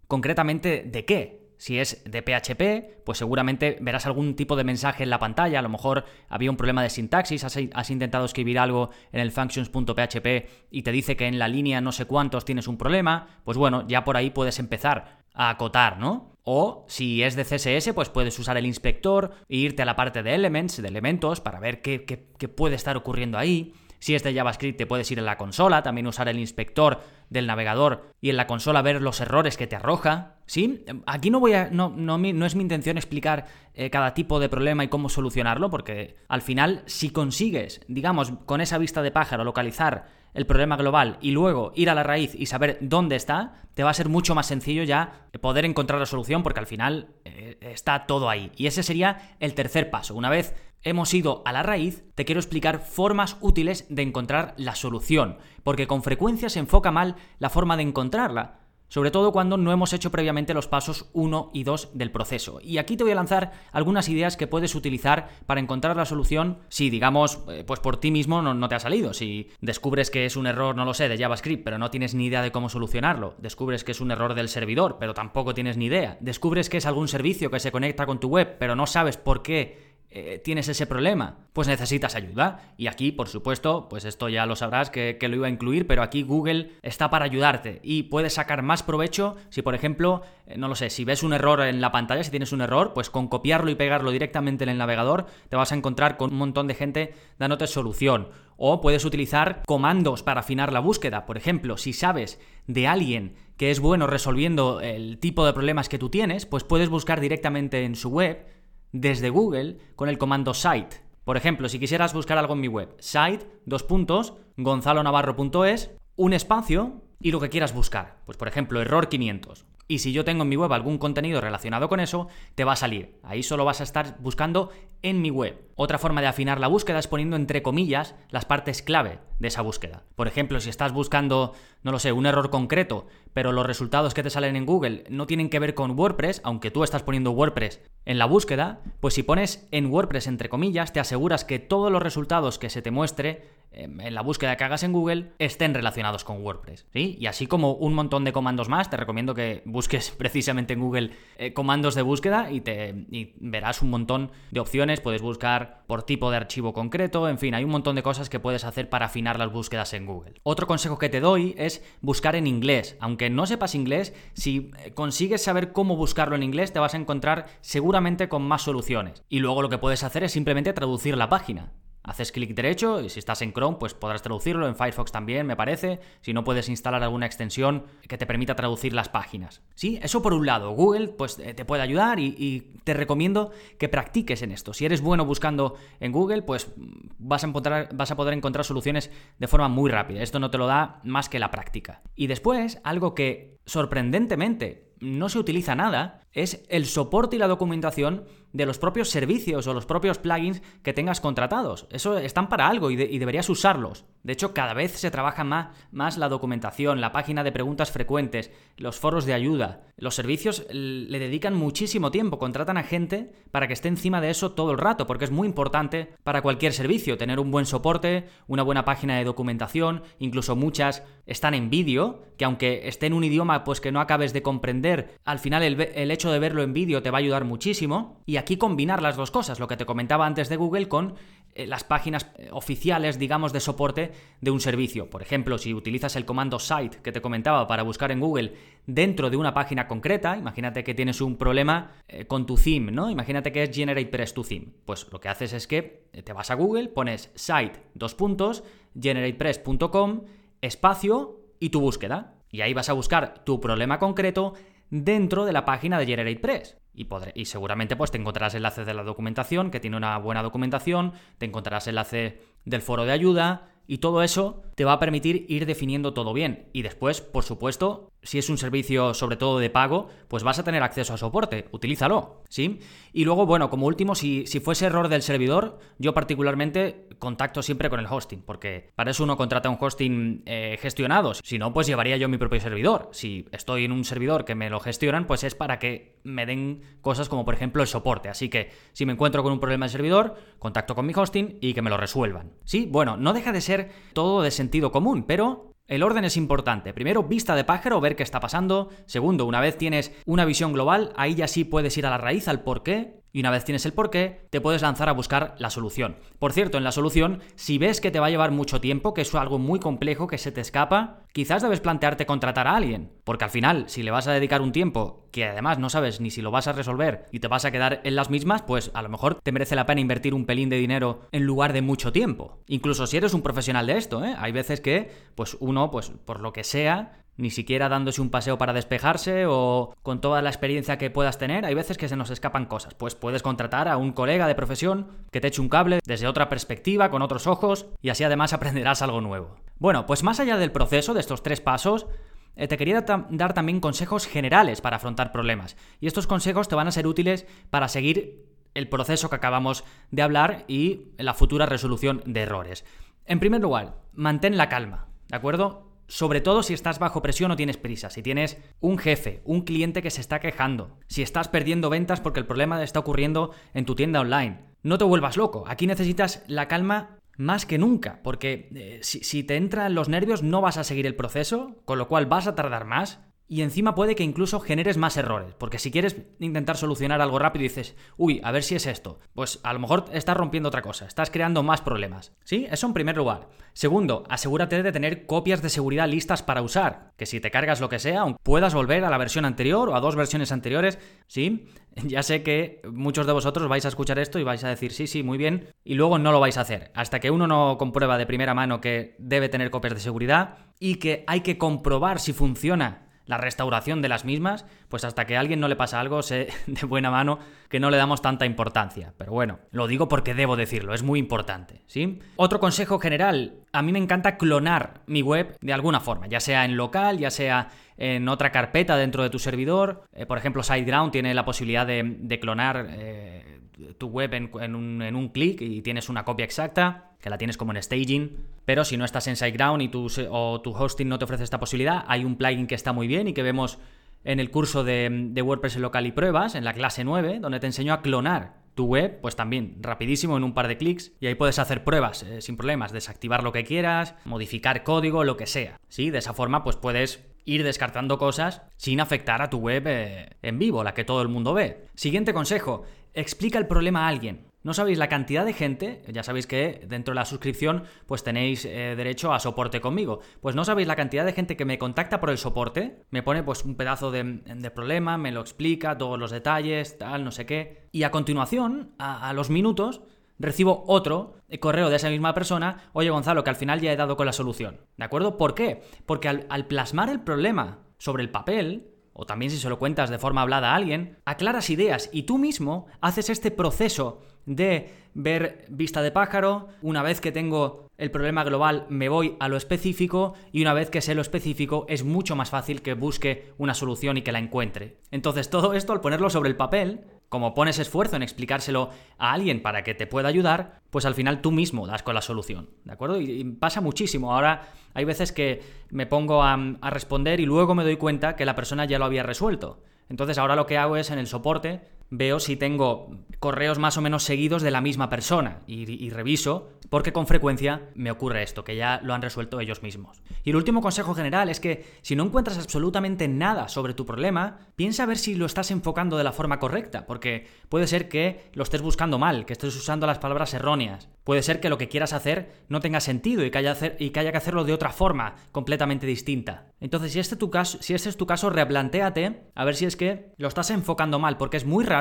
concretamente 0.08 0.84
de 0.84 1.06
qué. 1.06 1.47
Si 1.58 1.80
es 1.80 2.04
de 2.06 2.22
PHP, 2.22 3.04
pues 3.04 3.18
seguramente 3.18 3.78
verás 3.82 4.06
algún 4.06 4.36
tipo 4.36 4.56
de 4.56 4.64
mensaje 4.64 5.04
en 5.04 5.10
la 5.10 5.20
pantalla. 5.20 5.60
A 5.60 5.62
lo 5.64 5.70
mejor 5.70 6.06
había 6.30 6.52
un 6.52 6.58
problema 6.58 6.84
de 6.84 6.90
sintaxis, 6.90 7.44
has, 7.44 7.90
intentado 7.90 8.26
escribir 8.26 8.60
algo 8.60 8.92
en 9.12 9.20
el 9.20 9.32
functions.php 9.32 10.28
y 10.72 10.84
te 10.84 10.92
dice 10.92 11.18
que 11.18 11.28
en 11.28 11.40
la 11.40 11.48
línea 11.48 11.82
no 11.82 11.92
sé 11.92 12.06
cuántos 12.06 12.46
tienes 12.46 12.68
un 12.68 12.78
problema. 12.78 13.42
Pues 13.44 13.58
bueno, 13.58 13.88
ya 13.88 14.04
por 14.04 14.18
ahí 14.18 14.30
puedes 14.30 14.60
empezar 14.60 15.26
a 15.34 15.50
acotar, 15.50 15.98
¿no? 15.98 16.38
O 16.44 16.86
si 16.88 17.24
es 17.24 17.36
de 17.36 17.44
CSS, 17.44 17.94
pues 17.94 18.10
puedes 18.10 18.38
usar 18.40 18.56
el 18.58 18.66
inspector 18.66 19.32
e 19.50 19.58
irte 19.58 19.82
a 19.82 19.86
la 19.86 19.96
parte 19.96 20.24
de 20.24 20.34
elements, 20.34 20.82
de 20.82 20.88
elementos, 20.88 21.42
para 21.42 21.60
ver 21.60 21.82
qué, 21.82 22.06
qué 22.06 22.48
puede 22.48 22.76
estar 22.76 22.96
ocurriendo 22.96 23.38
ahí. 23.38 23.74
Si 24.00 24.16
es 24.16 24.24
de 24.24 24.34
JavaScript, 24.34 24.78
te 24.78 24.86
puedes 24.86 25.10
ir 25.12 25.20
a 25.20 25.24
la 25.24 25.38
consola, 25.38 25.84
también 25.84 26.08
usar 26.08 26.28
el 26.28 26.40
inspector 26.40 27.02
del 27.30 27.48
navegador 27.48 28.14
y 28.22 28.30
en 28.30 28.38
la 28.38 28.48
consola 28.48 28.82
ver 28.82 29.02
los 29.02 29.20
errores 29.22 29.58
que 29.58 29.68
te 29.68 29.76
arroja. 29.76 30.36
¿Sí? 30.46 30.86
Aquí 31.06 31.30
no 31.30 31.40
voy 31.40 31.54
a. 31.54 31.70
No, 31.70 31.90
no, 31.90 32.46
es 32.46 32.56
mi 32.56 32.62
intención 32.62 32.98
explicar 32.98 33.48
eh, 33.74 33.90
cada 33.90 34.14
tipo 34.14 34.40
de 34.40 34.48
problema 34.48 34.84
y 34.84 34.88
cómo 34.88 35.10
solucionarlo, 35.10 35.70
porque 35.70 36.16
al 36.30 36.42
final, 36.42 36.84
si 36.86 37.10
consigues, 37.10 37.82
digamos, 37.88 38.32
con 38.46 38.62
esa 38.62 38.78
vista 38.78 39.02
de 39.02 39.12
pájaro, 39.12 39.44
localizar 39.44 40.06
el 40.38 40.46
problema 40.46 40.78
global 40.78 41.18
y 41.20 41.32
luego 41.32 41.74
ir 41.76 41.90
a 41.90 41.96
la 41.96 42.04
raíz 42.04 42.36
y 42.36 42.46
saber 42.46 42.78
dónde 42.80 43.16
está, 43.16 43.56
te 43.74 43.84
va 43.84 43.90
a 43.90 43.96
ser 43.96 44.08
mucho 44.08 44.36
más 44.36 44.46
sencillo 44.46 44.84
ya 44.84 45.28
poder 45.42 45.66
encontrar 45.66 46.00
la 46.00 46.06
solución, 46.06 46.44
porque 46.44 46.60
al 46.60 46.68
final 46.68 47.10
eh, 47.26 47.58
está 47.62 48.06
todo 48.06 48.30
ahí. 48.30 48.52
Y 48.56 48.68
ese 48.68 48.84
sería 48.84 49.36
el 49.40 49.56
tercer 49.56 49.90
paso. 49.90 50.16
Una 50.16 50.30
vez 50.30 50.56
hemos 50.84 51.14
ido 51.14 51.42
a 51.46 51.52
la 51.52 51.64
raíz, 51.64 52.04
te 52.16 52.24
quiero 52.24 52.40
explicar 52.40 52.80
formas 52.80 53.38
útiles 53.42 53.86
de 53.90 54.04
encontrar 54.04 54.54
la 54.58 54.76
solución, 54.76 55.38
porque 55.64 55.88
con 55.88 56.04
frecuencia 56.04 56.50
se 56.50 56.60
enfoca 56.60 56.92
mal 56.92 57.16
la 57.40 57.50
forma 57.50 57.76
de 57.76 57.84
encontrarla, 57.84 58.60
sobre 58.88 59.12
todo 59.12 59.32
cuando 59.32 59.58
no 59.58 59.72
hemos 59.72 59.94
hecho 59.94 60.12
previamente 60.12 60.54
los 60.54 60.68
pasos 60.68 61.10
1 61.14 61.52
y 61.54 61.64
2 61.64 61.92
del 61.94 62.12
proceso. 62.12 62.60
Y 62.62 62.78
aquí 62.78 62.98
te 62.98 63.04
voy 63.04 63.12
a 63.12 63.16
lanzar 63.16 63.52
algunas 63.72 64.10
ideas 64.10 64.38
que 64.38 64.48
puedes 64.48 64.76
utilizar 64.76 65.30
para 65.46 65.60
encontrar 65.60 65.96
la 65.96 66.06
solución 66.06 66.60
si, 66.70 66.90
digamos, 66.90 67.40
eh, 67.50 67.64
pues 67.66 67.80
por 67.80 67.98
ti 67.98 68.12
mismo 68.12 68.42
no, 68.42 68.54
no, 68.54 68.70
te 68.70 68.76
ha 68.76 68.80
salido. 68.80 69.14
Si 69.14 69.50
descubres 69.62 70.10
que 70.10 70.26
es 70.26 70.36
un 70.36 70.48
error, 70.48 70.76
no 70.76 70.86
lo 70.86 70.94
sé, 70.94 71.10
de 71.10 71.18
JavaScript, 71.18 71.64
pero 71.64 71.78
no 71.78 71.92
tienes 71.92 72.16
ni 72.16 72.26
idea 72.26 72.42
de 72.42 72.52
cómo 72.52 72.70
solucionarlo. 72.70 73.36
Descubres 73.38 73.84
que 73.84 73.92
es 73.92 74.02
un 74.02 74.12
error 74.12 74.34
del 74.34 74.50
servidor, 74.50 74.98
pero 75.00 75.14
tampoco 75.14 75.54
tienes 75.54 75.78
ni 75.78 75.86
idea. 75.86 76.18
Descubres 76.20 76.70
que 76.70 76.78
es 76.78 76.86
algún 76.86 77.08
servicio 77.08 77.52
que 77.52 77.60
se 77.60 77.72
conecta 77.72 78.06
con 78.06 78.20
tu 78.20 78.30
web, 78.30 78.58
pero 78.60 78.76
no 78.76 78.88
sabes 78.88 79.18
por 79.18 79.42
qué 79.42 79.87
eh, 80.10 80.40
tienes 80.42 80.70
ese 80.70 80.88
problema, 80.88 81.36
pues 81.52 81.68
necesitas 81.68 82.16
ayuda. 82.16 82.74
Y 82.78 82.88
aquí, 82.88 83.12
por 83.12 83.28
supuesto, 83.28 83.90
pues 83.90 84.06
esto 84.06 84.30
ya 84.30 84.46
lo 84.46 84.56
sabrás 84.56 84.90
que, 84.90 85.18
lo 85.22 85.36
iba 85.36 85.48
a 85.48 85.50
incluir, 85.50 85.86
pero 85.86 86.02
aquí 86.02 86.24
Google 86.24 86.72
está 86.82 87.10
para 87.10 87.26
ayudarte 87.26 87.82
y 87.84 88.04
puedes 88.04 88.34
sacar 88.34 88.62
más 88.64 88.84
provecho 88.84 89.36
si, 89.50 89.62
por 89.62 89.76
ejemplo, 89.76 90.22
eh, 90.46 90.58
no 90.58 90.70
lo 90.70 90.76
sé, 90.76 90.90
si 90.90 91.04
ves 91.04 91.24
un 91.24 91.34
error 91.34 91.62
en 91.62 91.82
la 91.82 91.92
pantalla, 91.92 92.24
si 92.24 92.32
tienes 92.32 92.54
un 92.54 92.62
error, 92.62 92.94
pues 92.94 93.10
con 93.10 93.28
copiarlo 93.28 93.70
y 93.70 93.76
pegarlo 93.76 94.12
directamente 94.12 94.64
en 94.64 94.70
el 94.70 94.78
navegador, 94.78 95.26
te 95.50 95.58
vas 95.58 95.74
a 95.74 95.76
encontrar 95.76 96.16
con 96.16 96.32
un 96.32 96.38
montón 96.38 96.68
de 96.68 96.76
gente 96.76 97.14
dándote 97.38 97.68
solución. 97.68 98.30
O 98.56 98.82
puedes 98.82 99.06
utilizar 99.06 99.62
comandos 99.68 100.24
para 100.24 100.40
afinar 100.40 100.72
la 100.72 100.80
búsqueda. 100.80 101.26
Por 101.26 101.38
ejemplo, 101.38 101.78
si 101.78 101.94
sabes 101.94 102.40
de 102.66 102.88
alguien 102.88 103.36
que 103.58 103.72
es 103.72 103.80
bueno 103.80 104.08
resolviendo 104.08 104.82
el 104.82 105.18
tipo 105.20 105.46
de 105.46 105.54
problemas 105.54 105.90
que 105.90 106.00
tú 106.00 106.10
tienes, 106.10 106.46
pues 106.46 106.64
puedes 106.64 106.90
buscar 106.90 107.20
directamente 107.20 107.84
en 107.84 107.96
su 107.96 108.10
web 108.10 108.46
desde 108.92 109.30
Google 109.30 109.78
con 109.96 110.10
el 110.10 110.18
comando 110.18 110.54
site. 110.54 111.02
Por 111.24 111.38
ejemplo, 111.38 111.68
si 111.70 111.80
quisieras 111.80 112.14
buscar 112.14 112.38
algo 112.38 112.54
en 112.54 112.62
mi 112.62 112.68
web, 112.68 112.96
site, 113.00 113.46
dos 113.66 113.84
puntos, 113.84 114.36
gonzalonavarro.es, 114.56 115.92
un 116.16 116.34
espacio 116.34 117.02
y 117.20 117.32
lo 117.32 117.40
que 117.40 117.50
quieras 117.50 117.74
buscar. 117.74 118.18
Pues 118.26 118.38
por 118.38 118.48
ejemplo, 118.48 118.82
error 118.82 119.10
500. 119.10 119.66
Y 119.88 120.00
si 120.00 120.12
yo 120.12 120.26
tengo 120.26 120.44
en 120.44 120.50
mi 120.50 120.58
web 120.58 120.74
algún 120.74 120.98
contenido 120.98 121.40
relacionado 121.42 121.88
con 121.88 122.00
eso, 122.00 122.28
te 122.56 122.64
va 122.64 122.74
a 122.74 122.78
salir. 122.78 123.16
Ahí 123.24 123.44
solo 123.44 123.66
vas 123.66 123.80
a 123.80 123.84
estar 123.84 124.18
buscando 124.20 124.72
en 125.02 125.22
mi 125.22 125.30
web. 125.30 125.68
Otra 125.76 126.00
forma 126.00 126.22
de 126.22 126.28
afinar 126.28 126.60
la 126.60 126.68
búsqueda 126.68 127.00
es 127.00 127.08
poniendo 127.08 127.36
entre 127.36 127.62
comillas 127.62 128.16
las 128.30 128.46
partes 128.46 128.82
clave 128.82 129.20
de 129.40 129.48
esa 129.48 129.62
búsqueda. 129.62 130.04
Por 130.16 130.28
ejemplo, 130.28 130.60
si 130.60 130.70
estás 130.70 130.92
buscando, 130.92 131.54
no 131.84 131.92
lo 131.92 132.00
sé, 132.00 132.12
un 132.12 132.26
error 132.26 132.50
concreto, 132.50 133.06
pero 133.34 133.52
los 133.52 133.66
resultados 133.66 134.14
que 134.14 134.24
te 134.24 134.32
salen 134.32 134.56
en 134.56 134.66
Google 134.66 135.04
no 135.10 135.28
tienen 135.28 135.50
que 135.50 135.60
ver 135.60 135.76
con 135.76 135.98
WordPress, 135.98 136.42
aunque 136.44 136.72
tú 136.72 136.84
estás 136.84 137.04
poniendo 137.04 137.32
WordPress 137.32 137.80
en 138.06 138.18
la 138.18 138.26
búsqueda, 138.26 138.82
pues 139.00 139.14
si 139.14 139.24
pones 139.24 139.68
en 139.72 139.88
WordPress 139.88 140.28
entre 140.28 140.50
comillas, 140.50 140.94
te 140.94 141.00
aseguras 141.00 141.46
que 141.46 141.60
todos 141.60 141.92
los 141.92 142.02
resultados 142.02 142.58
que 142.58 142.70
se 142.70 142.82
te 142.82 142.90
muestre 142.90 143.50
em, 143.72 144.02
en 144.02 144.16
la 144.16 144.22
búsqueda 144.22 144.58
que 144.58 144.64
hagas 144.64 144.82
en 144.82 144.94
Google 144.94 145.34
estén 145.38 145.76
relacionados 145.76 146.24
con 146.24 146.42
WordPress. 146.42 146.88
Y 146.94 147.28
así 147.28 147.46
como 147.46 147.74
un 147.74 147.94
montón 147.94 148.24
de 148.24 148.34
comandos 148.34 148.70
más, 148.70 148.90
te 148.90 148.98
recomiendo 148.98 149.36
que 149.36 149.62
busques 149.78 150.10
precisamente 150.10 150.74
en 150.74 150.80
Google 150.80 151.12
eh, 151.38 151.54
comandos 151.54 151.94
de 151.94 152.02
búsqueda 152.02 152.50
y, 152.52 152.62
te, 152.62 153.06
y 153.12 153.36
verás 153.40 153.84
un 153.84 153.92
montón 153.92 154.32
de 154.50 154.60
opciones. 154.60 155.02
Puedes 155.02 155.22
buscar 155.22 155.84
por 155.86 156.02
tipo 156.02 156.32
de 156.32 156.38
archivo 156.38 156.74
concreto, 156.74 157.30
en 157.30 157.38
fin, 157.38 157.54
hay 157.54 157.64
un 157.64 157.70
montón 157.70 157.96
de 157.96 158.02
cosas 158.02 158.28
que 158.28 158.40
puedes 158.40 158.64
hacer 158.64 158.90
para 158.90 159.06
afinar 159.06 159.38
las 159.38 159.52
búsquedas 159.52 159.94
en 159.94 160.08
Google. 160.08 160.42
Otro 160.42 160.66
consejo 160.66 160.98
que 160.98 161.10
te 161.10 161.20
doy 161.20 161.54
es 161.60 161.84
buscar 162.02 162.36
en 162.36 162.48
inglés. 162.48 162.98
Aunque 163.00 163.30
no 163.30 163.46
sepas 163.46 163.76
inglés, 163.76 164.16
si 164.34 164.72
eh, 164.80 164.94
consigues 164.96 165.44
saber 165.44 165.74
cómo 165.74 165.96
buscarlo 165.96 166.36
en 166.36 166.42
inglés, 166.42 166.74
te 166.74 166.80
vas 166.80 166.96
a 166.96 166.98
encontrar 166.98 167.46
seguramente 167.62 168.30
con 168.30 168.42
más 168.42 168.64
soluciones. 168.64 169.22
Y 169.30 169.42
luego 169.42 169.62
lo 169.62 169.70
que 169.70 169.78
puedes 169.78 170.04
hacer 170.04 170.24
es 170.24 170.32
simplemente 170.32 170.74
traducir 170.74 171.16
la 171.16 171.30
página. 171.30 171.72
Haces 172.08 172.32
clic 172.32 172.56
derecho 172.56 173.02
y 173.02 173.10
si 173.10 173.20
estás 173.20 173.42
en 173.42 173.54
Chrome, 173.54 173.78
pues 173.80 173.94
podrás 173.94 174.22
traducirlo, 174.22 174.68
en 174.68 174.76
Firefox 174.76 175.12
también, 175.12 175.46
me 175.46 175.56
parece, 175.56 176.00
si 176.22 176.34
no 176.34 176.44
puedes 176.44 176.70
instalar 176.70 177.04
alguna 177.04 177.26
extensión 177.26 177.86
que 178.08 178.18
te 178.18 178.26
permita 178.26 178.56
traducir 178.56 178.94
las 178.94 179.10
páginas. 179.10 179.62
Sí, 179.76 180.00
eso 180.02 180.22
por 180.22 180.34
un 180.34 180.46
lado, 180.46 180.72
Google 180.72 181.10
pues 181.10 181.38
eh, 181.40 181.54
te 181.54 181.66
puede 181.66 181.84
ayudar 181.84 182.20
y, 182.20 182.74
te 182.84 182.94
recomiendo 182.94 183.52
que 183.78 183.90
practiques 183.90 184.42
en 184.42 184.52
esto. 184.54 184.74
Si 184.74 184.86
eres 184.86 185.02
bueno 185.02 185.26
buscando 185.26 185.76
en 186.00 186.14
Google, 186.14 186.44
pues 186.44 186.72
vas 187.20 187.44
a, 187.44 187.48
encontrar, 187.48 187.90
vas 187.94 188.12
a 188.12 188.16
poder 188.16 188.34
encontrar 188.34 188.64
soluciones 188.64 189.12
de 189.38 189.48
forma 189.48 189.68
muy 189.68 189.92
rápida. 189.92 190.22
Esto 190.22 190.40
no 190.40 190.50
te 190.50 190.58
lo 190.58 190.68
da 190.68 191.02
más 191.04 191.28
que 191.28 191.40
la 191.40 191.52
práctica. 191.52 192.02
Y 192.16 192.28
después, 192.28 192.80
algo 192.86 193.14
que 193.14 193.60
sorprendentemente 193.66 194.88
no 195.00 195.30
se 195.30 195.40
utiliza 195.40 195.76
nada 195.76 196.22
es 196.38 196.64
el 196.70 196.86
soporte 196.86 197.36
y 197.36 197.40
la 197.40 197.48
documentación 197.48 198.26
de 198.54 198.66
los 198.66 198.78
propios 198.78 199.10
servicios 199.10 199.68
o 199.68 199.74
los 199.74 199.86
propios 199.86 200.20
plugins 200.20 200.62
que 200.84 200.94
tengas 200.94 201.20
contratados. 201.20 201.88
Eso 201.92 202.18
están 202.18 202.48
para 202.48 202.68
algo 202.68 202.92
y, 202.92 202.96
deberías 202.96 203.50
usarlos. 203.50 204.06
De 204.24 204.34
hecho, 204.34 204.54
cada 204.54 204.74
vez 204.74 204.92
se 204.94 205.12
trabaja 205.12 205.44
más, 205.44 205.70
más, 205.92 206.18
la 206.18 206.30
documentación, 206.30 207.02
la 207.02 207.12
página 207.12 207.44
de 207.44 207.52
preguntas 207.52 207.92
frecuentes, 207.92 208.52
los 208.78 208.98
foros 209.00 209.26
de 209.26 209.34
ayuda. 209.34 209.82
Los 209.98 210.16
servicios 210.16 210.66
le 210.70 211.20
dedican 211.20 211.56
muchísimo 211.56 212.12
tiempo, 212.12 212.38
contratan 212.38 212.78
a 212.78 212.84
gente 212.84 213.32
para 213.52 213.68
que 213.68 213.74
esté 213.74 213.88
encima 213.88 214.22
de 214.22 214.30
eso 214.30 214.52
todo 214.52 214.72
el 214.72 214.78
rato, 214.78 215.08
porque 215.08 215.26
es 215.26 215.32
muy 215.32 215.48
importante 215.48 216.14
para 216.24 216.42
cualquier 216.42 216.74
servicio 216.74 217.18
tener 217.18 217.40
un 217.40 217.52
buen 217.52 217.66
soporte, 217.66 218.28
una 218.48 218.64
buena 218.64 218.86
página 218.86 219.18
de 219.18 219.24
documentación, 219.24 220.04
incluso 220.20 220.56
muchas 220.56 221.04
están 221.26 221.54
en 221.54 221.70
vídeo, 221.70 222.22
que 222.38 222.46
aunque 222.46 222.88
esté 222.88 223.08
en 223.08 223.14
un 223.14 223.24
idioma 223.24 223.64
pues 223.64 223.82
que 223.82 223.92
no 223.92 224.00
acabes 224.00 224.34
de 224.34 224.42
comprender, 224.42 225.18
al 225.26 225.40
final 225.40 225.64
el, 225.64 225.80
el 225.82 226.12
hecho 226.12 226.27
de 226.32 226.40
verlo 226.40 226.64
en 226.64 226.74
vídeo 226.74 227.02
te 227.02 227.12
va 227.12 227.18
a 227.18 227.20
ayudar 227.20 227.46
muchísimo. 227.46 228.22
Y 228.26 228.38
aquí 228.38 228.58
combinar 228.58 229.02
las 229.02 229.16
dos 229.16 229.32
cosas, 229.32 229.60
lo 229.60 229.68
que 229.68 229.78
te 229.78 229.86
comentaba 229.86 230.26
antes 230.26 230.50
de 230.50 230.56
Google 230.56 230.88
con 230.88 231.16
eh, 231.58 231.66
las 231.66 231.84
páginas 231.84 232.30
eh, 232.38 232.50
oficiales, 232.52 233.18
digamos, 233.18 233.52
de 233.52 233.60
soporte 233.60 234.12
de 234.42 234.52
un 234.52 234.60
servicio. 234.60 235.10
Por 235.10 235.22
ejemplo, 235.24 235.58
si 235.58 235.74
utilizas 235.74 236.16
el 236.16 236.26
comando 236.26 236.60
site 236.60 237.00
que 237.02 237.12
te 237.12 237.20
comentaba 237.20 237.68
para 237.68 237.84
buscar 237.84 238.12
en 238.12 238.20
Google 238.20 238.54
dentro 238.86 239.30
de 239.30 239.38
una 239.38 239.54
página 239.54 239.88
concreta, 239.88 240.38
imagínate 240.38 240.84
que 240.84 240.94
tienes 240.94 241.20
un 241.20 241.36
problema 241.36 241.94
eh, 242.08 242.26
con 242.26 242.46
tu 242.46 242.58
theme, 242.58 242.92
¿no? 242.92 243.10
Imagínate 243.10 243.52
que 243.52 243.64
es 243.64 243.76
GeneratePress 243.76 244.34
tu 244.36 244.44
theme. 244.44 244.68
Pues 244.86 245.08
lo 245.12 245.20
que 245.20 245.30
haces 245.30 245.54
es 245.54 245.66
que 245.66 246.10
te 246.24 246.32
vas 246.34 246.52
a 246.52 246.56
Google, 246.56 246.90
pones 246.90 247.32
site, 247.34 247.82
dos 247.96 248.14
puntos, 248.14 248.64
generatepress.com, 249.00 250.22
espacio 250.62 251.40
y 251.60 251.70
tu 251.70 251.82
búsqueda. 251.82 252.36
Y 252.52 252.62
ahí 252.62 252.74
vas 252.74 252.90
a 252.90 252.94
buscar 252.94 253.44
tu 253.44 253.60
problema 253.60 254.00
concreto 254.00 254.54
dentro 254.90 255.46
de 255.46 255.54
la 255.54 255.66
página 255.66 256.00
de 256.00 256.06
GeneratePress. 256.06 256.78
Y, 256.94 257.08
y 257.36 257.46
seguramente 257.46 257.96
pues 257.96 258.12
te 258.12 258.18
encontrarás 258.18 258.56
enlaces 258.56 258.86
de 258.86 258.94
la 258.94 259.04
documentación, 259.04 259.70
que 259.70 259.80
tiene 259.80 259.98
una 259.98 260.18
buena 260.18 260.42
documentación, 260.42 261.14
te 261.38 261.46
encontrarás 261.46 261.88
enlace 261.88 262.42
del 262.66 262.82
foro 262.82 263.06
de 263.06 263.12
ayuda, 263.12 263.70
y 263.88 264.00
todo 264.00 264.22
eso 264.22 264.64
te 264.76 264.84
va 264.84 264.94
a 264.94 265.00
permitir 265.00 265.46
ir 265.48 265.66
definiendo 265.66 266.14
todo 266.14 266.34
bien. 266.34 266.68
Y 266.74 266.82
después, 266.82 267.22
por 267.22 267.44
supuesto, 267.44 268.12
si 268.28 268.38
es 268.38 268.50
un 268.50 268.58
servicio 268.58 269.14
sobre 269.14 269.38
todo 269.38 269.58
de 269.58 269.70
pago, 269.70 270.10
pues 270.28 270.44
vas 270.44 270.60
a 270.60 270.64
tener 270.66 270.84
acceso 270.84 271.14
a 271.14 271.18
soporte, 271.18 271.70
utilízalo, 271.72 272.44
¿sí? 272.50 272.82
Y 273.14 273.24
luego, 273.24 273.46
bueno, 273.46 273.70
como 273.70 273.88
último, 273.88 274.16
si, 274.16 274.46
si 274.48 274.60
fuese 274.60 274.88
error 274.88 275.08
del 275.08 275.22
servidor, 275.22 275.80
yo 275.98 276.14
particularmente 276.14 277.08
contacto 277.20 277.62
siempre 277.62 277.90
con 277.90 278.02
el 278.02 278.06
hosting, 278.06 278.42
porque 278.42 278.90
para 278.96 279.12
eso 279.12 279.24
uno 279.24 279.38
contrata 279.38 279.70
un 279.70 279.78
hosting 279.80 280.44
eh, 280.46 280.78
gestionado, 280.82 281.34
si 281.36 281.58
no, 281.58 281.72
pues 281.72 281.88
llevaría 281.88 282.18
yo 282.18 282.28
mi 282.28 282.38
propio 282.38 282.60
servidor. 282.60 283.08
Si 283.14 283.48
estoy 283.54 283.86
en 283.86 283.94
un 283.94 284.04
servidor 284.04 284.44
que 284.44 284.56
me 284.56 284.70
lo 284.70 284.82
gestionan, 284.82 285.26
pues 285.26 285.46
es 285.46 285.56
para 285.56 285.80
que 285.80 286.20
me 286.24 286.46
den 286.46 286.82
cosas 287.00 287.30
como 287.30 287.46
por 287.46 287.54
ejemplo 287.54 287.82
el 287.82 287.88
soporte. 287.88 288.28
Así 288.28 288.50
que 288.50 288.72
si 288.92 289.06
me 289.06 289.14
encuentro 289.14 289.42
con 289.42 289.54
un 289.54 289.62
problema 289.62 289.86
de 289.86 289.92
servidor, 289.94 290.36
contacto 290.60 290.96
con 290.96 291.06
mi 291.06 291.14
hosting 291.16 291.60
y 291.62 291.74
que 291.74 291.82
me 291.82 291.90
lo 291.90 291.96
resuelvan. 291.96 292.52
Sí, 292.66 292.90
bueno, 292.92 293.16
no 293.16 293.32
deja 293.32 293.54
de 293.54 293.62
ser 293.62 293.92
todo 294.12 294.42
de 294.42 294.52
sentido 294.52 294.92
común, 294.92 295.24
pero 295.24 295.67
el 295.88 296.04
orden 296.04 296.26
es 296.26 296.38
importante. 296.38 296.94
Primero, 296.94 297.24
vista 297.24 297.56
de 297.56 297.64
pájaro, 297.64 298.02
ver 298.02 298.16
qué 298.16 298.24
está 298.24 298.40
pasando. 298.40 298.90
Segundo, 299.06 299.46
una 299.46 299.62
vez 299.62 299.78
tienes 299.78 300.12
una 300.26 300.46
visión 300.46 300.74
global, 300.74 301.14
ahí 301.16 301.36
ya 301.36 301.48
sí 301.48 301.64
puedes 301.64 301.98
ir 301.98 302.06
a 302.06 302.10
la 302.10 302.18
raíz, 302.18 302.48
al 302.48 302.64
por 302.64 302.84
qué. 302.84 303.22
Y 303.38 303.42
una 303.42 303.52
vez 303.52 303.66
tienes 303.66 303.86
el 303.86 303.94
porqué, 303.94 304.48
te 304.50 304.62
puedes 304.62 304.82
lanzar 304.82 305.10
a 305.10 305.12
buscar 305.12 305.54
la 305.60 305.70
solución. 305.70 306.18
Por 306.40 306.54
cierto, 306.54 306.80
en 306.80 306.84
la 306.84 306.92
solución, 306.92 307.44
si 307.54 307.78
ves 307.78 308.02
que 308.02 308.10
te 308.10 308.20
va 308.20 308.26
a 308.26 308.30
llevar 308.32 308.50
mucho 308.50 308.82
tiempo, 308.82 309.14
que 309.14 309.22
es 309.22 309.36
algo 309.36 309.60
muy 309.60 309.80
complejo, 309.80 310.26
que 310.26 310.40
se 310.40 310.52
te 310.52 310.60
escapa, 310.60 311.20
quizás 311.34 311.62
debes 311.62 311.80
plantearte 311.80 312.26
contratar 312.26 312.66
a 312.66 312.76
alguien. 312.76 313.12
Porque 313.24 313.44
al 313.44 313.52
final, 313.52 313.90
si 313.90 314.02
le 314.02 314.10
vas 314.10 314.28
a 314.28 314.32
dedicar 314.32 314.64
un 314.64 314.72
tiempo 314.72 315.28
que 315.32 315.46
además 315.46 315.78
no 315.78 315.92
sabes 315.92 316.20
ni 316.20 316.32
si 316.32 316.42
lo 316.42 316.50
vas 316.50 316.66
a 316.66 316.74
resolver 316.74 317.26
y 317.32 317.40
te 317.40 317.48
vas 317.48 317.64
a 317.64 317.70
quedar 317.70 318.02
en 318.04 318.16
las 318.16 318.32
mismas, 318.32 318.64
pues 318.64 318.90
a 318.96 319.04
lo 319.04 319.10
mejor 319.10 319.36
te 319.36 319.52
merece 319.52 319.76
la 319.76 319.86
pena 319.86 320.02
invertir 320.02 320.34
un 320.34 320.48
pelín 320.48 320.70
de 320.70 320.80
dinero 320.80 321.20
en 321.32 321.44
lugar 321.44 321.74
de 321.74 321.84
mucho 321.84 322.12
tiempo. 322.12 322.64
Incluso 322.66 323.06
si 323.06 323.18
eres 323.18 323.36
un 323.36 323.44
profesional 323.44 323.86
de 323.86 323.98
esto, 323.98 324.26
¿eh? 324.26 324.34
Hay 324.40 324.52
veces 324.52 324.82
que, 324.82 325.12
pues 325.36 325.58
uno, 325.60 325.92
pues 325.92 326.10
por 326.26 326.40
lo 326.40 326.54
que 326.54 326.64
sea, 326.64 327.24
ni 327.38 327.52
siquiera 327.52 327.88
dándose 327.88 328.22
un 328.22 328.30
paseo 328.30 328.58
para 328.58 328.74
despejarse 328.74 329.46
o 329.48 329.96
con 330.04 330.22
toda 330.22 330.42
la 330.42 330.50
experiencia 330.50 330.98
que 330.98 331.10
puedas 331.10 331.38
tener, 331.38 331.66
hay 331.66 331.74
veces 331.74 331.98
que 331.98 332.10
se 332.10 332.16
nos 332.16 332.32
escapan 332.32 332.66
cosas. 332.66 332.96
Pues 332.96 333.16
puedes 333.16 333.44
contratar 333.44 333.88
a 333.88 333.98
un 333.98 334.12
colega 334.12 334.48
de 334.48 334.56
profesión 334.56 335.08
que 335.32 335.40
te 335.40 335.48
eche 335.48 335.62
un 335.62 335.70
cable 335.70 336.00
desde 336.06 336.28
otra 336.28 336.50
perspectiva, 336.50 337.10
con 337.10 337.22
otros 337.22 337.48
ojos, 337.48 337.86
y 338.02 338.10
así 338.10 338.24
además 338.24 338.54
aprenderás 338.54 339.02
algo 339.02 339.22
nuevo. 339.22 339.56
Bueno, 339.80 340.06
pues 340.06 340.24
más 340.24 340.40
allá 340.40 340.58
del 340.58 340.72
proceso, 340.72 341.14
de 341.14 341.20
estos 341.20 341.44
tres 341.44 341.62
pasos, 341.62 342.08
eh, 342.56 342.68
te 342.68 342.78
quería 342.78 343.06
dar 343.30 343.54
también 343.54 343.80
consejos 343.80 344.26
generales 344.26 344.82
para 344.82 344.98
afrontar 344.98 345.32
problemas. 345.32 345.78
Y 346.02 346.08
estos 346.08 346.26
consejos 346.26 346.68
te 346.68 346.76
van 346.76 346.88
a 346.88 346.92
ser 346.92 347.06
útiles 347.06 347.46
para 347.70 347.88
seguir 347.88 348.48
el 348.74 348.90
proceso 348.90 349.30
que 349.30 349.36
acabamos 349.36 349.84
de 350.12 350.22
hablar 350.22 350.66
y 350.68 351.12
la 351.18 351.34
futura 351.34 351.66
resolución 351.66 352.24
de 352.26 352.42
errores. 352.42 352.86
En 353.26 353.40
primer 353.40 353.62
lugar, 353.62 353.96
mantén 354.14 354.58
la 354.58 354.70
calma, 354.70 355.08
¿de 355.28 355.36
acuerdo? 355.36 355.87
Sobre 356.08 356.42
todo 356.42 356.64
si 356.64 356.74
estás 356.74 357.00
bajo 357.00 357.22
presión 357.22 357.52
o 357.52 357.56
tienes 357.56 357.78
prisa, 357.78 358.10
si 358.10 358.22
tienes 358.22 358.58
un 358.80 358.98
jefe, 358.98 359.42
un 359.44 359.62
cliente 359.62 360.02
que 360.02 360.10
se 360.10 360.22
está 360.22 360.40
quejando, 360.40 360.98
si 361.08 361.22
estás 361.22 361.50
perdiendo 361.50 361.90
ventas 361.90 362.22
porque 362.22 362.40
el 362.40 362.46
problema 362.46 362.82
está 362.82 363.00
ocurriendo 363.00 363.52
en 363.74 363.86
tu 363.86 363.94
tienda 363.96 364.22
online. 364.22 364.62
No 364.84 364.98
te 364.98 365.04
vuelvas 365.04 365.38
loco, 365.38 365.66
aquí 365.68 365.86
necesitas 365.86 366.44
la 366.48 366.68
calma 366.68 367.20
más 367.38 367.66
que 367.66 367.78
nunca, 367.78 368.22
porque 368.24 368.70
eh, 368.74 369.00
si, 369.04 369.24
si 369.24 369.44
te 369.44 369.58
entran 369.58 369.96
los 369.96 370.10
nervios 370.10 370.44
no 370.44 370.62
vas 370.62 370.78
a 370.78 370.84
seguir 370.84 371.06
el 371.06 371.16
proceso, 371.16 371.76
con 371.86 371.98
lo 371.98 372.08
cual 372.08 372.26
vas 372.26 372.48
a 372.48 372.56
tardar 372.56 372.86
más 372.86 373.20
y 373.50 373.62
encima 373.62 373.96
puede 373.96 374.16
que 374.16 374.24
incluso 374.24 374.60
generes 374.60 374.98
más 374.98 375.16
errores, 375.16 375.54
porque 375.58 375.80
si 375.80 375.90
quieres 375.90 376.18
intentar 376.40 376.76
solucionar 376.76 377.22
algo 377.22 377.40
rápido 377.40 377.64
y 377.64 377.70
dices, 377.70 377.96
uy, 378.18 378.42
a 378.44 378.52
ver 378.52 378.64
si 378.64 378.76
es 378.76 378.86
esto, 378.86 379.20
pues 379.34 379.60
a 379.64 379.72
lo 379.72 379.80
mejor 379.80 380.06
estás 380.12 380.36
rompiendo 380.36 380.68
otra 380.68 380.82
cosa, 380.82 381.06
estás 381.06 381.32
creando 381.32 381.64
más 381.64 381.82
problemas. 381.82 382.34
¿Sí? 382.44 382.68
Eso 382.70 382.88
en 382.88 382.94
primer 382.94 383.16
lugar. 383.16 383.48
Segundo, 383.72 384.24
asegúrate 384.30 384.84
de 384.84 384.92
tener 384.92 385.26
copias 385.26 385.62
de 385.62 385.70
seguridad 385.70 386.10
listas 386.10 386.44
para 386.44 386.62
usar, 386.62 387.14
que 387.16 387.26
si 387.26 387.40
te 387.40 387.52
cargas 387.52 387.80
lo 387.80 387.90
que 387.90 388.00
sea, 388.00 388.26
puedas 388.44 388.74
volver 388.74 389.06
a 389.06 389.10
la 389.10 389.18
versión 389.18 389.46
anterior 389.46 389.90
o 389.90 389.96
a 389.96 390.02
dos 390.02 390.16
versiones 390.16 390.52
anteriores, 390.52 391.00
¿sí? 391.28 391.68
Ya 392.04 392.22
sé 392.22 392.44
que 392.44 392.82
muchos 392.92 393.26
de 393.26 393.34
vosotros 393.34 393.68
vais 393.68 393.84
a 393.86 393.88
escuchar 393.88 394.20
esto 394.20 394.38
y 394.38 394.44
vais 394.44 394.64
a 394.64 394.70
decir, 394.70 394.92
sí, 394.92 395.08
sí, 395.08 395.24
muy 395.24 395.38
bien, 395.38 395.74
y 395.84 395.96
luego 395.96 396.20
no 396.20 396.32
lo 396.32 396.40
vais 396.40 396.58
a 396.58 396.62
hacer, 396.62 396.92
hasta 396.94 397.20
que 397.20 397.32
uno 397.32 397.48
no 397.48 397.78
comprueba 397.80 398.20
de 398.20 398.28
primera 398.28 398.54
mano 398.54 398.82
que 398.82 399.16
debe 399.18 399.50
tener 399.50 399.72
copias 399.72 399.96
de 399.96 400.00
seguridad 400.00 400.58
y 400.80 400.96
que 400.96 401.24
hay 401.26 401.42
que 401.42 401.58
comprobar 401.58 402.20
si 402.20 402.34
funciona 402.34 403.07
la 403.28 403.38
restauración 403.38 404.02
de 404.02 404.10
las 404.10 404.26
mismas, 404.26 404.66
pues 404.90 405.04
hasta 405.04 405.26
que 405.26 405.38
a 405.38 405.40
alguien 405.40 405.60
no 405.60 405.68
le 405.68 405.76
pasa 405.76 406.00
algo, 406.00 406.24
sé 406.24 406.48
de 406.68 406.86
buena 406.86 407.12
mano 407.12 407.40
que 407.70 407.80
no 407.80 407.92
le 407.92 407.98
damos 407.98 408.22
tanta 408.22 408.46
importancia. 408.46 409.14
Pero 409.18 409.34
bueno, 409.34 409.60
lo 409.72 409.88
digo 409.88 410.08
porque 410.08 410.34
debo 410.34 410.56
decirlo, 410.56 410.94
es 410.94 411.04
muy 411.04 411.20
importante, 411.20 411.84
¿sí? 411.86 412.20
Otro 412.38 412.60
consejo 412.60 412.98
general, 413.00 413.56
a 413.74 413.82
mí 413.82 413.92
me 413.92 414.00
encanta 414.00 414.38
clonar 414.38 415.02
mi 415.06 415.22
web 415.22 415.58
de 415.62 415.74
alguna 415.74 416.00
forma, 416.00 416.28
ya 416.28 416.40
sea 416.40 416.66
en 416.66 416.78
local, 416.78 417.20
ya 417.20 417.30
sea 417.30 417.70
en 417.98 418.30
otra 418.30 418.52
carpeta 418.52 418.96
dentro 418.96 419.24
de 419.24 419.30
tu 419.30 419.40
servidor. 419.40 420.04
Eh, 420.14 420.26
por 420.26 420.38
ejemplo, 420.38 420.64
SiteGround 420.64 421.12
tiene 421.12 421.34
la 421.34 421.46
posibilidad 421.46 421.86
de, 421.86 422.40
clonar 422.40 422.88
eh, 422.90 423.60
tu 423.98 424.08
web 424.08 424.34
en, 424.34 424.76
un, 424.76 425.30
clic 425.30 425.62
y 425.62 425.82
tienes 425.82 426.10
una 426.10 426.26
copia 426.26 426.46
exacta, 426.46 427.12
que 427.22 427.30
la 427.30 427.38
tienes 427.38 427.58
como 427.58 427.74
en 427.74 427.82
staging. 427.82 428.38
Pero 428.66 428.84
si 428.86 428.98
no 428.98 429.06
estás 429.06 429.28
en 429.28 429.36
SiteGround 429.36 429.82
y 429.82 429.88
tu, 429.90 430.08
o 430.30 430.62
tu 430.62 430.72
hosting 430.72 431.08
no 431.08 431.20
te 431.20 431.26
ofrece 431.26 431.44
esta 431.44 431.60
posibilidad, 431.60 432.04
hay 432.08 432.26
un 432.26 432.36
plugin 432.36 432.68
que 432.68 432.76
está 432.76 432.94
muy 432.94 433.08
bien 433.08 433.28
y 433.28 433.34
que 433.34 433.44
vemos 433.44 433.80
en 434.24 434.40
el 434.40 434.52
curso 434.52 434.84
de, 434.84 435.42
WordPress 435.42 435.78
local 435.78 436.06
y 436.06 436.12
pruebas, 436.12 436.56
en 436.56 436.66
la 436.66 436.74
clase 436.74 437.04
9, 437.04 437.40
donde 437.40 437.60
te 437.60 437.68
enseño 437.68 437.94
a 437.94 438.02
clonar 438.02 438.56
tu 438.76 438.86
web, 438.86 439.20
pues 439.22 439.36
también 439.36 439.78
rapidísimo 439.80 440.38
en 440.38 440.44
un 440.44 440.54
par 440.54 440.68
de 440.68 440.78
clics 440.78 441.14
y 441.20 441.28
ahí 441.28 441.36
puedes 441.36 441.58
hacer 441.58 441.84
pruebas 441.84 442.24
eh, 442.24 442.42
sin 442.42 442.58
problemas, 442.58 442.92
desactivar 442.92 443.42
lo 443.42 443.52
que 443.52 443.64
quieras, 443.64 444.14
modificar 444.26 444.84
código, 444.84 445.24
lo 445.24 445.36
que 445.36 445.48
sea. 445.48 445.80
¿sí? 445.88 446.12
De 446.12 446.20
esa 446.20 446.34
forma 446.34 446.64
pues 446.64 446.76
puedes 446.76 447.26
ir 447.46 447.64
descartando 447.64 448.20
cosas 448.20 448.62
sin 448.76 449.00
afectar 449.00 449.42
a 449.42 449.50
tu 449.50 449.58
web 449.58 449.84
eh, 449.88 450.36
en 450.44 450.60
vivo, 450.60 450.84
la 450.84 450.94
que 450.94 451.06
todo 451.06 451.22
el 451.22 451.30
mundo 451.30 451.54
ve. 451.54 451.88
Siguiente 451.96 452.34
consejo, 452.34 452.84
explica 453.18 453.58
el 453.58 453.68
problema 453.68 454.06
a 454.06 454.08
alguien. 454.10 454.48
No 454.64 454.74
sabéis 454.74 454.98
la 454.98 455.08
cantidad 455.08 455.46
de 455.46 455.54
gente, 455.54 456.04
ya 456.12 456.24
sabéis 456.24 456.46
que 456.46 456.86
dentro 456.88 457.14
de 457.14 457.16
la 457.16 457.26
suscripción 457.26 457.84
pues 458.06 458.24
tenéis 458.24 458.66
eh, 458.66 458.96
derecho 458.96 459.34
a 459.34 459.40
soporte 459.40 459.80
conmigo. 459.80 460.20
Pues 460.42 460.56
no 460.56 460.66
sabéis 460.66 460.88
la 460.88 460.96
cantidad 460.96 461.26
de 461.26 461.34
gente 461.34 461.56
que 461.56 461.66
me 461.66 461.80
contacta 461.80 462.20
por 462.20 462.30
el 462.30 462.38
soporte, 462.38 463.04
me 463.10 463.24
pone 463.24 463.44
pues 463.44 463.64
un 463.64 463.76
pedazo 463.76 464.12
de, 464.12 464.72
problema, 464.76 465.18
me 465.18 465.32
lo 465.32 465.42
explica, 465.42 465.98
todos 465.98 466.20
los 466.20 466.32
detalles, 466.32 466.98
tal, 466.98 467.24
no 467.24 467.32
sé 467.32 467.46
qué. 467.46 467.88
Y 467.92 468.04
a 468.04 468.12
continuación, 468.12 468.92
a, 469.00 469.32
los 469.34 469.50
minutos, 469.50 470.02
recibo 470.38 470.84
otro 470.88 471.36
correo 471.60 471.90
de 471.90 471.96
esa 471.96 472.10
misma 472.10 472.34
persona, 472.34 472.90
oye 472.94 473.10
Gonzalo, 473.10 473.44
que 473.44 473.50
al 473.50 473.56
final 473.56 473.80
ya 473.80 473.94
he 473.94 473.96
dado 473.96 474.18
con 474.18 474.26
la 474.26 474.34
solución. 474.34 474.82
¿De 474.98 475.06
acuerdo? 475.06 475.38
¿Por 475.38 475.56
qué? 475.56 475.82
Porque 476.06 476.28
al 476.28 476.68
plasmar 476.68 477.10
el 477.10 477.22
problema 477.22 477.80
sobre 477.98 478.22
el 478.22 478.30
papel, 478.30 478.97
o 479.18 479.26
también 479.26 479.52
si 479.52 479.58
se 479.58 479.68
lo 479.68 479.80
cuentas 479.80 480.10
de 480.10 480.20
forma 480.20 480.44
hablada 480.44 480.72
a 480.72 480.76
alguien, 480.76 481.18
aclaras 481.26 481.72
ideas 481.72 482.10
y 482.14 482.24
tú 482.24 482.38
mismo 482.38 482.86
haces 483.02 483.30
este 483.30 483.52
proceso 483.52 484.22
de 484.46 484.94
ver 485.16 485.66
vista 485.70 486.04
de 486.04 486.12
pájaro, 486.12 486.70
una 486.84 487.02
vez 487.02 487.20
que 487.20 487.32
tengo 487.32 487.88
el 487.98 488.12
problema 488.12 488.44
global 488.44 488.86
me 488.90 489.10
voy 489.10 489.36
a 489.40 489.50
lo 489.50 489.58
específico 489.58 490.36
y 490.52 490.62
una 490.62 490.74
vez 490.74 490.92
que 490.92 491.02
sé 491.02 491.16
lo 491.16 491.22
específico 491.22 491.86
es 491.90 492.04
mucho 492.04 492.36
más 492.36 492.52
fácil 492.52 492.84
que 492.84 492.94
busque 492.94 493.52
una 493.58 493.74
solución 493.74 494.18
y 494.18 494.22
que 494.22 494.32
la 494.32 494.40
encuentre. 494.40 495.00
Entonces 495.10 495.50
todo 495.50 495.74
esto 495.74 495.94
al 495.94 496.02
ponerlo 496.02 496.30
sobre 496.30 496.50
el 496.50 496.56
papel, 496.56 497.02
como 497.30 497.54
pones 497.54 497.80
esfuerzo 497.80 498.16
en 498.16 498.24
explicárselo 498.24 498.90
a 499.18 499.34
alguien 499.34 499.62
para 499.62 499.84
que 499.84 499.94
te 499.94 500.08
pueda 500.08 500.30
ayudar, 500.30 500.82
pues 500.90 501.06
al 501.06 501.16
final 501.16 501.42
tú 501.42 501.52
mismo 501.52 501.88
das 501.88 502.04
con 502.04 502.16
la 502.16 502.22
solución, 502.22 502.70
¿de 502.86 502.94
acuerdo? 502.94 503.20
Y, 503.20 503.44
pasa 503.44 503.82
muchísimo. 503.82 504.34
Ahora 504.34 504.70
hay 504.94 505.06
veces 505.06 505.32
que 505.32 505.62
me 505.90 506.06
pongo 506.06 506.44
a, 506.44 506.54
a 506.54 506.90
responder 506.90 507.40
y 507.40 507.46
luego 507.46 507.76
me 507.76 507.84
doy 507.84 507.98
cuenta 507.98 508.36
que 508.36 508.46
la 508.46 508.56
persona 508.56 508.86
ya 508.86 509.00
lo 509.00 509.06
había 509.06 509.24
resuelto. 509.24 509.84
Entonces 510.10 510.38
ahora 510.38 510.56
lo 510.56 510.66
que 510.66 510.78
hago 510.78 510.96
es 510.96 511.12
en 511.12 511.20
el 511.20 511.28
soporte 511.28 511.82
veo 512.10 512.40
si 512.40 512.56
tengo 512.56 513.10
correos 513.40 513.78
más 513.78 513.98
o 513.98 514.02
menos 514.02 514.24
seguidos 514.24 514.62
de 514.62 514.72
la 514.72 514.82
misma 514.82 515.10
persona 515.10 515.60
y, 515.68 516.10
reviso, 516.10 516.70
porque 516.90 517.14
con 517.14 517.28
frecuencia 517.28 517.90
me 517.96 518.12
ocurre 518.12 518.44
esto, 518.44 518.64
que 518.64 518.76
ya 518.76 519.00
lo 519.04 519.14
han 519.14 519.22
resuelto 519.22 519.60
ellos 519.60 519.84
mismos. 519.84 520.22
Y 520.44 520.52
el 520.52 520.56
último 520.56 520.82
consejo 520.82 521.14
general 521.14 521.50
es 521.50 521.60
que 521.60 521.86
si 522.02 522.16
no 522.16 522.24
encuentras 522.24 522.58
absolutamente 522.58 523.28
nada 523.28 523.68
sobre 523.68 523.94
tu 523.94 524.06
problema, 524.06 524.60
piensa 524.76 525.04
a 525.04 525.06
ver 525.06 525.18
si 525.18 525.36
lo 525.36 525.46
estás 525.46 525.70
enfocando 525.70 526.18
de 526.18 526.24
la 526.24 526.32
forma 526.32 526.60
correcta, 526.60 527.06
porque 527.06 527.48
puede 527.70 527.88
ser 527.88 528.10
que 528.10 528.50
lo 528.54 528.64
estés 528.64 528.82
buscando 528.82 529.20
mal, 529.20 529.46
que 529.46 529.54
estés 529.54 529.76
usando 529.76 530.08
las 530.08 530.20
palabras 530.20 530.54
erróneas. 530.54 531.10
Puede 531.24 531.44
ser 531.44 531.60
que 531.60 531.70
lo 531.70 531.78
que 531.78 531.90
quieras 531.90 532.14
hacer 532.14 532.54
no 532.70 532.80
tenga 532.80 533.02
sentido 533.02 533.46
y 533.46 533.52
que 533.52 533.58
haya, 533.58 533.76
que 533.76 534.38
hacerlo 534.38 534.64
de 534.64 534.74
otra 534.74 534.92
forma, 534.92 535.36
completamente 535.52 536.08
distinta. 536.08 536.68
Entonces, 536.80 537.12
si 537.12 537.20
este, 537.20 537.36
tu 537.36 537.50
caso, 537.50 537.80
si 537.82 537.94
este 537.94 538.10
es 538.10 538.18
tu 538.18 538.26
caso, 538.26 538.50
replantéate 538.50 539.42
a 539.54 539.66
ver 539.66 539.76
si 539.76 539.86
es 539.86 539.98
que 539.98 540.32
lo 540.38 540.48
estás 540.48 540.70
enfocando 540.72 541.20
mal, 541.20 541.38
porque 541.38 541.58
es 541.58 541.66
muy 541.66 541.84
raro 541.84 541.97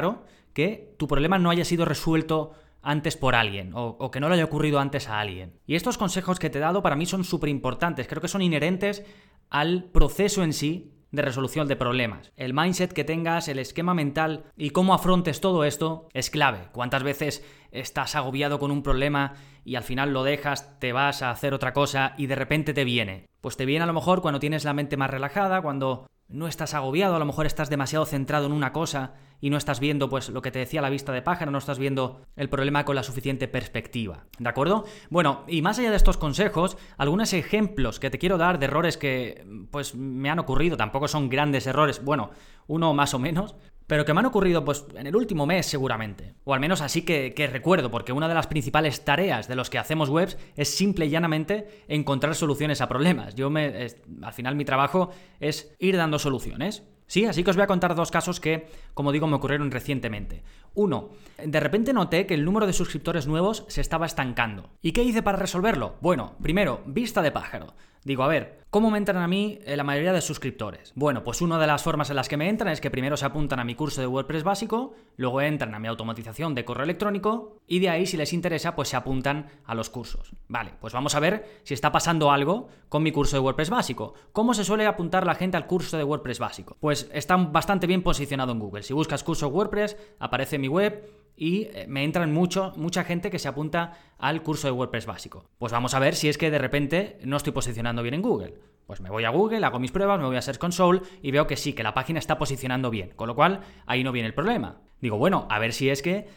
que 0.53 0.95
tu 0.99 1.07
problema 1.07 1.39
no 1.39 1.51
haya 1.51 1.65
sido 1.65 1.85
resuelto 1.85 2.53
antes 2.83 3.17
por 3.17 3.35
alguien 3.35 3.73
o, 3.75 4.11
que 4.11 4.21
no 4.21 4.29
le 4.29 4.37
haya 4.37 4.45
ocurrido 4.45 4.79
antes 4.79 5.09
a 5.09 5.19
alguien. 5.19 5.59
Y 5.67 5.75
estos 5.75 5.99
consejos 5.99 6.39
que 6.39 6.51
te 6.51 6.59
he 6.59 6.61
dado 6.61 6.83
para 6.83 6.97
mí 6.97 7.05
son 7.05 7.25
súper 7.25 7.51
importantes, 7.51 8.07
creo 8.07 8.23
que 8.23 8.29
son 8.29 8.43
inherentes 8.43 9.05
al 9.51 9.85
proceso 9.85 10.43
en 10.45 10.53
sí 10.53 10.93
de 11.11 11.23
resolución 11.23 11.67
de 11.67 11.77
problemas. 11.77 12.33
El 12.37 12.55
mindset 12.55 12.93
que 12.93 13.05
tengas, 13.05 13.49
el 13.49 13.59
esquema 13.59 13.93
mental 13.93 14.45
y 14.57 14.71
cómo 14.71 14.95
afrontes 14.95 15.41
todo 15.41 15.65
esto 15.65 16.09
es 16.15 16.31
clave. 16.31 16.69
¿Cuántas 16.73 17.03
veces 17.03 17.45
estás 17.73 18.15
agobiado 18.15 18.59
con 18.59 18.71
un 18.71 18.83
problema 18.83 19.35
y 19.65 19.75
al 19.75 19.83
final 19.83 20.13
lo 20.13 20.23
dejas, 20.23 20.79
te 20.79 20.93
vas 20.93 21.23
a 21.23 21.31
hacer 21.31 21.55
otra 21.55 21.73
cosa 21.73 22.15
y 22.17 22.27
de 22.27 22.35
repente 22.37 22.73
te 22.73 22.85
viene? 22.85 23.27
Pues 23.41 23.57
te 23.57 23.67
viene 23.67 23.83
a 23.83 23.87
lo 23.87 23.93
mejor 23.93 24.23
cuando 24.23 24.41
tienes 24.41 24.65
la 24.65 24.75
mente 24.75 24.97
más 24.97 25.11
relajada, 25.11 25.61
cuando 25.61 26.07
no 26.29 26.49
estás 26.49 26.75
agobiado, 26.75 27.17
a 27.17 27.19
lo 27.19 27.25
mejor 27.25 27.47
estás 27.47 27.71
demasiado 27.71 28.05
centrado 28.05 28.47
en 28.47 28.53
una 28.53 28.73
cosa 28.73 29.15
y 29.41 29.51
no 29.51 29.57
estás 29.57 29.81
viendo 29.81 30.09
pues 30.09 30.29
lo 30.29 30.43
que 30.43 30.51
te 30.51 30.59
decía 30.59 30.83
la 30.83 30.91
vista 30.91 31.13
de 31.13 31.23
pájaro, 31.23 31.51
no 31.51 31.59
estás 31.59 31.79
viendo 31.79 32.23
el 32.37 32.49
problema 32.49 32.85
con 32.85 32.97
la 32.97 33.03
suficiente 33.03 33.49
perspectiva, 33.49 34.25
¿de 34.39 34.49
acuerdo? 34.49 34.85
Bueno, 35.11 35.45
y 35.47 35.63
más 35.63 35.79
allá 35.79 35.91
de 35.91 35.97
estos 35.97 36.17
consejos, 36.17 36.77
algunos 36.97 37.33
ejemplos 37.33 38.01
que 38.01 38.11
te 38.11 38.19
quiero 38.19 38.39
dar 38.39 38.59
de 38.59 38.67
errores 38.67 38.97
que 38.97 39.47
pues 39.71 39.95
me 39.95 40.31
han 40.31 40.39
ocurrido, 40.39 40.77
tampoco 40.77 41.07
son 41.07 41.29
grandes 41.29 41.67
errores, 41.67 42.03
bueno, 42.03 42.31
uno 42.67 42.93
más 42.95 43.15
o 43.15 43.19
menos, 43.19 43.55
pero 43.87 44.05
que 44.05 44.13
me 44.13 44.21
han 44.21 44.27
ocurrido 44.27 44.65
pues 44.65 44.87
en 44.97 45.07
el 45.07 45.17
último 45.17 45.47
mes 45.47 45.67
seguramente. 45.67 46.35
O 46.45 46.55
al 46.55 46.61
menos 46.61 46.81
así 46.81 47.03
que, 47.03 47.49
recuerdo, 47.53 47.91
porque 47.91 48.13
una 48.13 48.29
de 48.29 48.35
las 48.35 48.47
principales 48.47 49.05
tareas 49.05 49.49
de 49.49 49.57
los 49.57 49.71
que 49.71 49.79
hacemos 49.79 50.09
webs 50.09 50.37
es 50.57 50.75
simple 50.75 51.07
y 51.07 51.11
llanamente 51.11 51.85
encontrar 51.89 52.35
soluciones 52.35 52.81
a 52.81 52.89
problemas. 52.89 53.35
Yo 53.35 53.51
me, 53.51 53.89
al 54.23 54.33
final 54.33 54.57
mi 54.57 54.65
trabajo 54.65 55.11
es 55.41 55.75
ir 55.79 55.97
dando 55.97 56.19
soluciones. 56.19 56.83
Sí, 57.09 57.25
así 57.25 57.45
que 57.45 57.51
os 57.51 57.57
voy 57.57 57.63
a 57.63 57.69
contar 57.69 57.95
dos 57.95 58.11
casos 58.11 58.41
que, 58.41 58.67
como 58.93 59.13
digo, 59.13 59.29
me 59.29 59.37
ocurrieron 59.37 59.71
recientemente. 59.71 60.43
Uno, 60.75 61.11
de 61.39 61.61
repente 61.61 61.93
noté 61.93 62.27
que 62.27 62.35
el 62.35 62.45
número 62.45 62.67
de 62.67 62.73
suscriptores 62.73 63.29
nuevos 63.29 63.65
se 63.69 63.81
estaba 63.81 64.07
estancando. 64.07 64.71
¿Y 64.83 64.91
qué 64.91 65.05
hice 65.05 65.23
para 65.23 65.39
resolverlo? 65.39 65.99
Bueno, 66.01 66.35
primero, 66.43 66.83
vista 66.85 67.23
de 67.23 67.31
pájaro. 67.31 67.75
Digo, 68.07 68.23
a 68.23 68.29
ver, 68.29 68.61
¿cómo 68.71 68.89
me 68.93 68.99
entran 68.99 69.21
a 69.21 69.27
mí 69.27 69.59
eh, 69.65 69.77
la 69.77 69.83
mayoría 69.83 70.13
de 70.13 70.21
suscriptores? 70.21 70.93
Bueno, 70.95 71.25
pues 71.25 71.43
una 71.43 71.59
de 71.59 71.67
las 71.67 71.83
formas 71.83 72.09
en 72.09 72.15
las 72.15 72.29
que 72.29 72.37
me 72.37 72.49
entran 72.49 72.73
es 72.73 72.81
que 72.81 72.89
primero 72.89 73.17
se 73.17 73.27
apuntan 73.27 73.59
a 73.59 73.65
mi 73.65 73.75
curso 73.75 74.01
de 74.01 74.07
WordPress 74.07 74.45
básico, 74.45 74.95
luego 75.17 75.41
entran 75.41 75.75
a 75.75 75.81
mi 75.81 75.89
automatización 75.89 76.55
de 76.55 76.65
correo 76.65 76.85
electrónico 76.85 77.63
y 77.67 77.81
de 77.81 77.89
ahí, 77.89 78.07
si 78.07 78.17
les 78.17 78.33
interesa, 78.33 78.77
pues 78.77 78.91
se 78.91 78.97
apuntan 78.97 79.49
a 79.65 79.75
los 79.75 79.91
cursos. 79.91 80.31
Vale, 80.47 80.75
pues 80.81 80.93
vamos 80.93 81.17
a 81.17 81.21
ver 81.21 81.63
si 81.65 81.75
está 81.75 81.91
pasando 81.91 82.31
algo 82.31 82.69
con 82.89 83.03
mi 83.03 83.11
curso 83.11 83.35
de 83.35 83.41
WordPress 83.41 83.71
básico. 83.71 84.15
¿Cómo 84.31 84.55
se 84.55 84.63
suele 84.63 84.87
apuntar 84.87 85.27
la 85.27 85.35
gente 85.35 85.57
al 85.57 85.67
curso 85.67 85.97
de 85.97 86.05
WordPress 86.05 86.39
básico? 86.39 86.77
Pues 86.79 87.11
está 87.13 87.37
bastante 87.37 87.89
bien 87.89 88.05
posicionado 88.05 88.53
en 88.53 88.61
Google. 88.61 88.85
Si 88.85 88.95
buscas 88.95 89.25
curso 89.25 89.49
WordPress, 89.49 89.97
aparece 90.21 90.61
mi 90.61 90.69
web 90.69 91.26
y 91.37 91.65
eh, 91.65 91.87
me 91.89 92.05
entran 92.05 92.33
mucho, 92.33 92.73
mucha 92.77 93.05
gente 93.05 93.31
que 93.31 93.39
se 93.39 93.49
apunta 93.49 93.93
al 94.19 94.43
curso 94.43 94.67
de 94.67 94.73
WordPress 94.73 95.07
básico. 95.07 95.45
Pues 95.59 95.73
vamos 95.73 95.95
a 95.95 95.99
ver 95.99 96.15
si 96.15 96.29
es 96.29 96.39
que 96.39 96.51
de 96.51 96.59
repente 96.59 97.19
no 97.25 97.37
estoy 97.37 97.53
posicionando 97.53 98.03
bien 98.03 98.15
en 98.15 98.23
Google. 98.23 98.55
Pues 98.87 99.01
me 99.01 99.11
voy 99.11 99.25
a 99.25 99.31
Google, 99.31 99.65
hago 99.65 99.81
mis 99.81 99.91
pruebas, 99.91 100.19
me 100.21 100.27
voy 100.27 100.37
a 100.37 100.43
Search 100.43 100.59
Console 100.59 101.03
y 101.21 101.33
veo 101.33 101.47
que 101.47 101.57
sí, 101.57 101.73
que 101.73 101.83
la 101.83 101.93
página 101.93 102.19
está 102.19 102.39
posicionando 102.39 102.89
bien. 102.89 103.11
Con 103.17 103.27
lo 103.27 103.35
cual, 103.35 103.61
ahí 103.85 104.05
no 104.05 104.13
viene 104.13 104.29
el 104.29 104.35
problema. 104.35 104.81
Digo, 105.01 105.19
bueno, 105.19 105.47
a 105.51 105.59
ver 105.59 105.73
si 105.73 105.91
es 105.91 106.03
que 106.03 106.29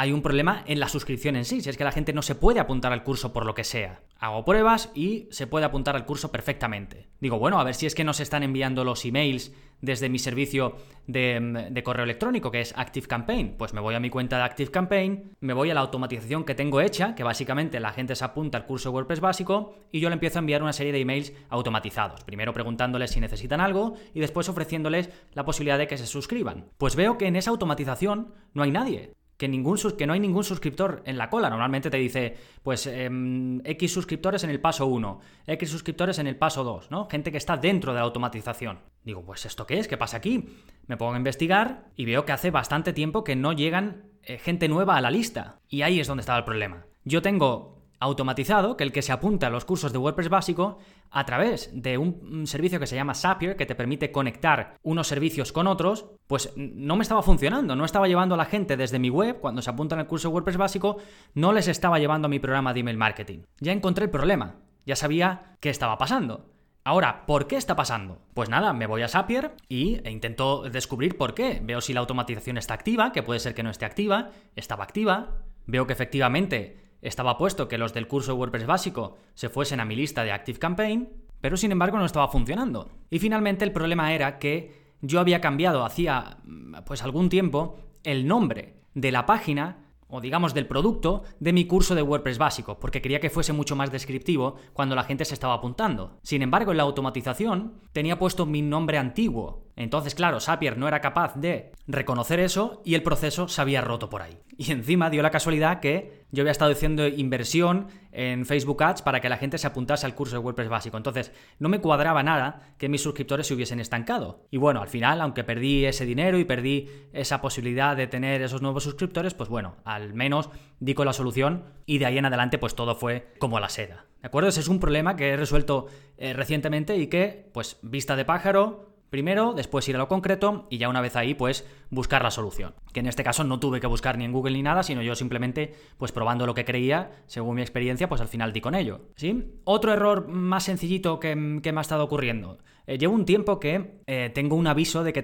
hay 0.00 0.12
un 0.12 0.22
problema 0.22 0.62
en 0.66 0.78
la 0.78 0.88
suscripción 0.88 1.34
en 1.34 1.44
sí, 1.44 1.60
si 1.60 1.68
es 1.68 1.76
que 1.76 1.82
la 1.82 1.90
gente 1.90 2.12
no 2.12 2.22
se 2.22 2.36
puede 2.36 2.60
apuntar 2.60 2.92
al 2.92 3.02
curso 3.02 3.32
por 3.32 3.44
lo 3.44 3.56
que 3.56 3.64
sea. 3.64 4.00
Hago 4.20 4.44
pruebas 4.44 4.92
y 4.94 5.26
se 5.32 5.48
puede 5.48 5.64
apuntar 5.64 5.96
al 5.96 6.06
curso 6.06 6.30
perfectamente. 6.30 7.08
Digo, 7.18 7.40
bueno, 7.40 7.58
a 7.58 7.64
ver 7.64 7.74
si 7.74 7.86
es 7.86 7.96
que 7.96 8.04
nos 8.04 8.20
están 8.20 8.44
enviando 8.44 8.84
los 8.84 9.04
emails 9.04 9.52
desde 9.80 10.08
mi 10.08 10.20
servicio 10.20 10.76
de, 11.08 11.82
correo 11.84 12.04
electrónico, 12.04 12.52
que 12.52 12.60
es 12.60 12.74
ActiveCampaign. 12.76 13.56
Pues 13.58 13.74
me 13.74 13.80
voy 13.80 13.96
a 13.96 14.00
mi 14.00 14.08
cuenta 14.08 14.36
de 14.36 14.44
ActiveCampaign, 14.44 15.36
me 15.40 15.52
voy 15.52 15.70
a 15.70 15.74
la 15.74 15.80
automatización 15.80 16.44
que 16.44 16.54
tengo 16.54 16.80
hecha, 16.80 17.16
que 17.16 17.24
básicamente 17.24 17.80
la 17.80 17.92
gente 17.92 18.14
se 18.14 18.24
apunta 18.24 18.56
al 18.56 18.66
curso 18.66 18.92
WordPress 18.92 19.18
básico, 19.18 19.74
y 19.90 19.98
yo 19.98 20.10
le 20.10 20.14
empiezo 20.14 20.38
a 20.38 20.42
enviar 20.42 20.62
una 20.62 20.72
serie 20.72 20.92
de 20.92 21.00
emails 21.00 21.32
automatizados. 21.48 22.22
Primero 22.22 22.52
preguntándoles 22.52 23.10
si 23.10 23.18
necesitan 23.18 23.60
algo 23.60 23.94
y 24.14 24.20
después 24.20 24.48
ofreciéndoles 24.48 25.10
la 25.32 25.44
posibilidad 25.44 25.78
de 25.78 25.88
que 25.88 25.98
se 25.98 26.06
suscriban. 26.06 26.66
Pues 26.78 26.94
veo 26.94 27.18
que 27.18 27.26
en 27.26 27.34
esa 27.34 27.50
automatización 27.50 28.32
no 28.54 28.62
hay 28.62 28.70
nadie 28.70 29.18
que, 29.38 29.48
ningún, 29.48 29.78
que 29.96 30.06
no 30.06 30.12
hay 30.12 30.20
ningún 30.20 30.44
suscriptor 30.44 31.02
en 31.06 31.16
la 31.16 31.30
cola. 31.30 31.48
Normalmente 31.48 31.88
te 31.90 31.96
dice, 31.96 32.36
pues, 32.62 32.86
em, 32.86 33.60
X 33.64 33.92
suscriptores 33.92 34.42
en 34.42 34.50
el 34.50 34.60
paso 34.60 34.86
1, 34.86 35.20
X 35.46 35.70
suscriptores 35.70 36.18
en 36.18 36.26
el 36.26 36.36
paso 36.36 36.64
2, 36.64 36.90
¿no? 36.90 37.06
Gente 37.06 37.30
que 37.30 37.38
está 37.38 37.56
dentro 37.56 37.92
de 37.92 38.00
la 38.00 38.04
automatización. 38.04 38.80
Digo, 39.04 39.24
pues, 39.24 39.46
¿esto 39.46 39.64
qué 39.64 39.78
es? 39.78 39.86
¿Qué 39.86 39.96
pasa 39.96 40.16
aquí? 40.16 40.44
Me 40.86 40.96
pongo 40.96 41.14
a 41.14 41.16
investigar 41.16 41.86
y 41.94 42.04
veo 42.04 42.24
que 42.24 42.32
hace 42.32 42.50
bastante 42.50 42.92
tiempo 42.92 43.22
que 43.22 43.36
no 43.36 43.52
llegan 43.52 44.10
eh, 44.24 44.38
gente 44.38 44.68
nueva 44.68 44.96
a 44.96 45.00
la 45.00 45.10
lista. 45.10 45.60
Y 45.68 45.82
ahí 45.82 46.00
es 46.00 46.08
donde 46.08 46.22
estaba 46.22 46.40
el 46.40 46.44
problema. 46.44 46.84
Yo 47.04 47.22
tengo 47.22 47.77
automatizado 48.00 48.76
que 48.76 48.84
el 48.84 48.92
que 48.92 49.02
se 49.02 49.12
apunta 49.12 49.48
a 49.48 49.50
los 49.50 49.64
cursos 49.64 49.92
de 49.92 49.98
WordPress 49.98 50.28
básico 50.28 50.78
a 51.10 51.24
través 51.24 51.70
de 51.72 51.98
un 51.98 52.46
servicio 52.46 52.78
que 52.78 52.86
se 52.86 52.96
llama 52.96 53.14
Zapier, 53.14 53.56
que 53.56 53.66
te 53.66 53.74
permite 53.74 54.12
conectar 54.12 54.76
unos 54.82 55.08
servicios 55.08 55.52
con 55.52 55.66
otros, 55.66 56.06
pues 56.26 56.52
no 56.56 56.96
me 56.96 57.02
estaba 57.02 57.22
funcionando, 57.22 57.74
no 57.76 57.84
estaba 57.84 58.08
llevando 58.08 58.34
a 58.34 58.38
la 58.38 58.44
gente 58.44 58.76
desde 58.76 58.98
mi 58.98 59.10
web, 59.10 59.40
cuando 59.40 59.62
se 59.62 59.70
apuntan 59.70 59.98
al 59.98 60.06
curso 60.06 60.28
de 60.28 60.34
WordPress 60.34 60.56
básico, 60.56 60.98
no 61.34 61.52
les 61.52 61.68
estaba 61.68 61.98
llevando 61.98 62.26
a 62.26 62.28
mi 62.28 62.38
programa 62.38 62.74
de 62.74 62.80
email 62.80 62.96
marketing. 62.96 63.40
Ya 63.60 63.72
encontré 63.72 64.04
el 64.04 64.10
problema, 64.10 64.56
ya 64.86 64.96
sabía 64.96 65.56
qué 65.60 65.70
estaba 65.70 65.98
pasando. 65.98 66.46
Ahora, 66.84 67.26
¿por 67.26 67.46
qué 67.46 67.56
está 67.56 67.76
pasando? 67.76 68.22
Pues 68.32 68.48
nada, 68.48 68.72
me 68.72 68.86
voy 68.86 69.02
a 69.02 69.08
Zapier 69.08 69.52
y 69.68 70.00
e 70.04 70.10
intento 70.10 70.62
descubrir 70.70 71.18
por 71.18 71.34
qué. 71.34 71.60
Veo 71.62 71.82
si 71.82 71.92
la 71.92 72.00
automatización 72.00 72.56
está 72.56 72.72
activa, 72.72 73.12
que 73.12 73.22
puede 73.22 73.40
ser 73.40 73.54
que 73.54 73.62
no 73.62 73.68
esté 73.68 73.84
activa, 73.84 74.30
estaba 74.56 74.84
activa. 74.84 75.34
Veo 75.66 75.86
que 75.86 75.92
efectivamente 75.92 76.87
estaba 77.02 77.38
puesto 77.38 77.68
que 77.68 77.78
los 77.78 77.94
del 77.94 78.08
curso 78.08 78.34
WordPress 78.34 78.66
básico 78.66 79.16
se 79.34 79.48
fuesen 79.48 79.80
a 79.80 79.84
mi 79.84 79.96
lista 79.96 80.24
de 80.24 80.32
Active 80.32 80.58
Campaign, 80.58 81.08
pero 81.40 81.56
sin 81.56 81.72
embargo 81.72 81.98
no 81.98 82.04
estaba 82.04 82.28
funcionando. 82.28 82.88
Y 83.10 83.18
finalmente 83.18 83.64
el 83.64 83.72
problema 83.72 84.12
era 84.12 84.38
que 84.38 84.88
yo 85.00 85.20
había 85.20 85.40
cambiado 85.40 85.84
hacía 85.84 86.38
pues 86.84 87.02
algún 87.02 87.28
tiempo 87.28 87.78
el 88.02 88.26
nombre 88.26 88.74
de 88.94 89.12
la 89.12 89.26
página 89.26 89.84
o 90.08 90.20
digamos 90.20 90.54
del 90.54 90.66
producto 90.66 91.22
de 91.38 91.52
mi 91.52 91.66
curso 91.66 91.94
de 91.94 92.02
WordPress 92.02 92.38
básico, 92.38 92.80
porque 92.80 93.02
quería 93.02 93.20
que 93.20 93.30
fuese 93.30 93.52
mucho 93.52 93.76
más 93.76 93.92
descriptivo 93.92 94.56
cuando 94.72 94.94
la 94.94 95.04
gente 95.04 95.24
se 95.24 95.34
estaba 95.34 95.54
apuntando. 95.54 96.18
Sin 96.22 96.42
embargo, 96.42 96.70
en 96.70 96.78
la 96.78 96.84
automatización 96.84 97.74
tenía 97.92 98.18
puesto 98.18 98.46
mi 98.46 98.62
nombre 98.62 98.98
antiguo. 98.98 99.67
Entonces, 99.78 100.16
claro, 100.16 100.40
Zapier 100.40 100.76
no 100.76 100.88
era 100.88 101.00
capaz 101.00 101.36
de 101.36 101.70
reconocer 101.86 102.40
eso 102.40 102.82
y 102.84 102.96
el 102.96 103.04
proceso 103.04 103.46
se 103.46 103.60
había 103.60 103.80
roto 103.80 104.10
por 104.10 104.22
ahí. 104.22 104.36
Y 104.56 104.72
encima 104.72 105.08
dio 105.08 105.22
la 105.22 105.30
casualidad 105.30 105.78
que 105.78 106.24
yo 106.32 106.42
había 106.42 106.50
estado 106.50 106.72
haciendo 106.72 107.06
inversión 107.06 107.86
en 108.10 108.44
Facebook 108.44 108.82
Ads 108.82 109.02
para 109.02 109.20
que 109.20 109.28
la 109.28 109.36
gente 109.36 109.56
se 109.56 109.68
apuntase 109.68 110.04
al 110.04 110.16
curso 110.16 110.34
de 110.34 110.40
WordPress 110.40 110.68
básico. 110.68 110.96
Entonces, 110.96 111.30
no 111.60 111.68
me 111.68 111.80
cuadraba 111.80 112.24
nada 112.24 112.74
que 112.76 112.88
mis 112.88 113.02
suscriptores 113.02 113.46
se 113.46 113.54
hubiesen 113.54 113.78
estancado. 113.78 114.48
Y 114.50 114.56
bueno, 114.56 114.82
al 114.82 114.88
final, 114.88 115.20
aunque 115.20 115.44
perdí 115.44 115.84
ese 115.84 116.04
dinero 116.04 116.40
y 116.40 116.44
perdí 116.44 116.90
esa 117.12 117.40
posibilidad 117.40 117.96
de 117.96 118.08
tener 118.08 118.42
esos 118.42 118.60
nuevos 118.60 118.82
suscriptores, 118.82 119.34
pues 119.34 119.48
bueno, 119.48 119.76
al 119.84 120.12
menos 120.12 120.50
di 120.80 120.94
con 120.94 121.06
la 121.06 121.12
solución 121.12 121.66
y 121.86 121.98
de 121.98 122.06
ahí 122.06 122.18
en 122.18 122.26
adelante 122.26 122.58
pues 122.58 122.74
todo 122.74 122.96
fue 122.96 123.32
como 123.38 123.60
la 123.60 123.68
seda. 123.68 124.06
¿De 124.20 124.26
acuerdo? 124.26 124.48
Ese 124.48 124.58
es 124.58 124.66
un 124.66 124.80
problema 124.80 125.14
que 125.14 125.28
he 125.28 125.36
resuelto 125.36 125.86
eh, 126.16 126.32
recientemente 126.32 126.96
y 126.96 127.06
que, 127.06 127.48
pues, 127.54 127.78
vista 127.82 128.16
de 128.16 128.24
pájaro, 128.24 128.97
primero, 129.10 129.52
después 129.52 129.88
ir 129.88 129.96
a 129.96 129.98
lo 129.98 130.08
concreto 130.08 130.66
y 130.70 130.78
ya 130.78 130.88
una 130.88 131.00
vez 131.00 131.16
ahí, 131.16 131.34
pues 131.34 131.66
buscar 131.90 132.22
la 132.22 132.30
solución. 132.30 132.74
Que 132.92 133.00
en 133.00 133.06
este 133.06 133.24
caso 133.24 133.44
no 133.44 133.60
tuve 133.60 133.80
que 133.80 133.86
buscar 133.86 134.18
ni 134.18 134.24
en 134.24 134.32
Google 134.32 134.54
ni 134.54 134.62
nada, 134.62 134.82
sino 134.82 135.02
yo 135.02 135.14
simplemente, 135.14 135.74
pues 135.96 136.12
probando 136.12 136.46
lo 136.46 136.54
que 136.54 136.64
creía, 136.64 137.10
según 137.26 137.56
mi 137.56 137.62
experiencia, 137.62 138.08
pues 138.08 138.20
al 138.20 138.28
final 138.28 138.52
di 138.52 138.60
con 138.60 138.74
ello. 138.74 139.00
¿Sí? 139.16 139.52
Otro 139.64 139.92
error 139.92 140.28
más 140.28 140.64
sencillito 140.64 141.20
que, 141.20 141.34
me 141.36 141.60
ha 141.64 141.80
estado 141.80 142.04
ocurriendo. 142.04 142.58
Eh, 142.88 142.96
llevo 142.96 143.14
un 143.14 143.26
tiempo 143.26 143.60
que 143.60 144.00
eh, 144.06 144.30
tengo 144.34 144.56
un 144.56 144.66
aviso 144.66 145.04
de 145.04 145.12
que 145.12 145.22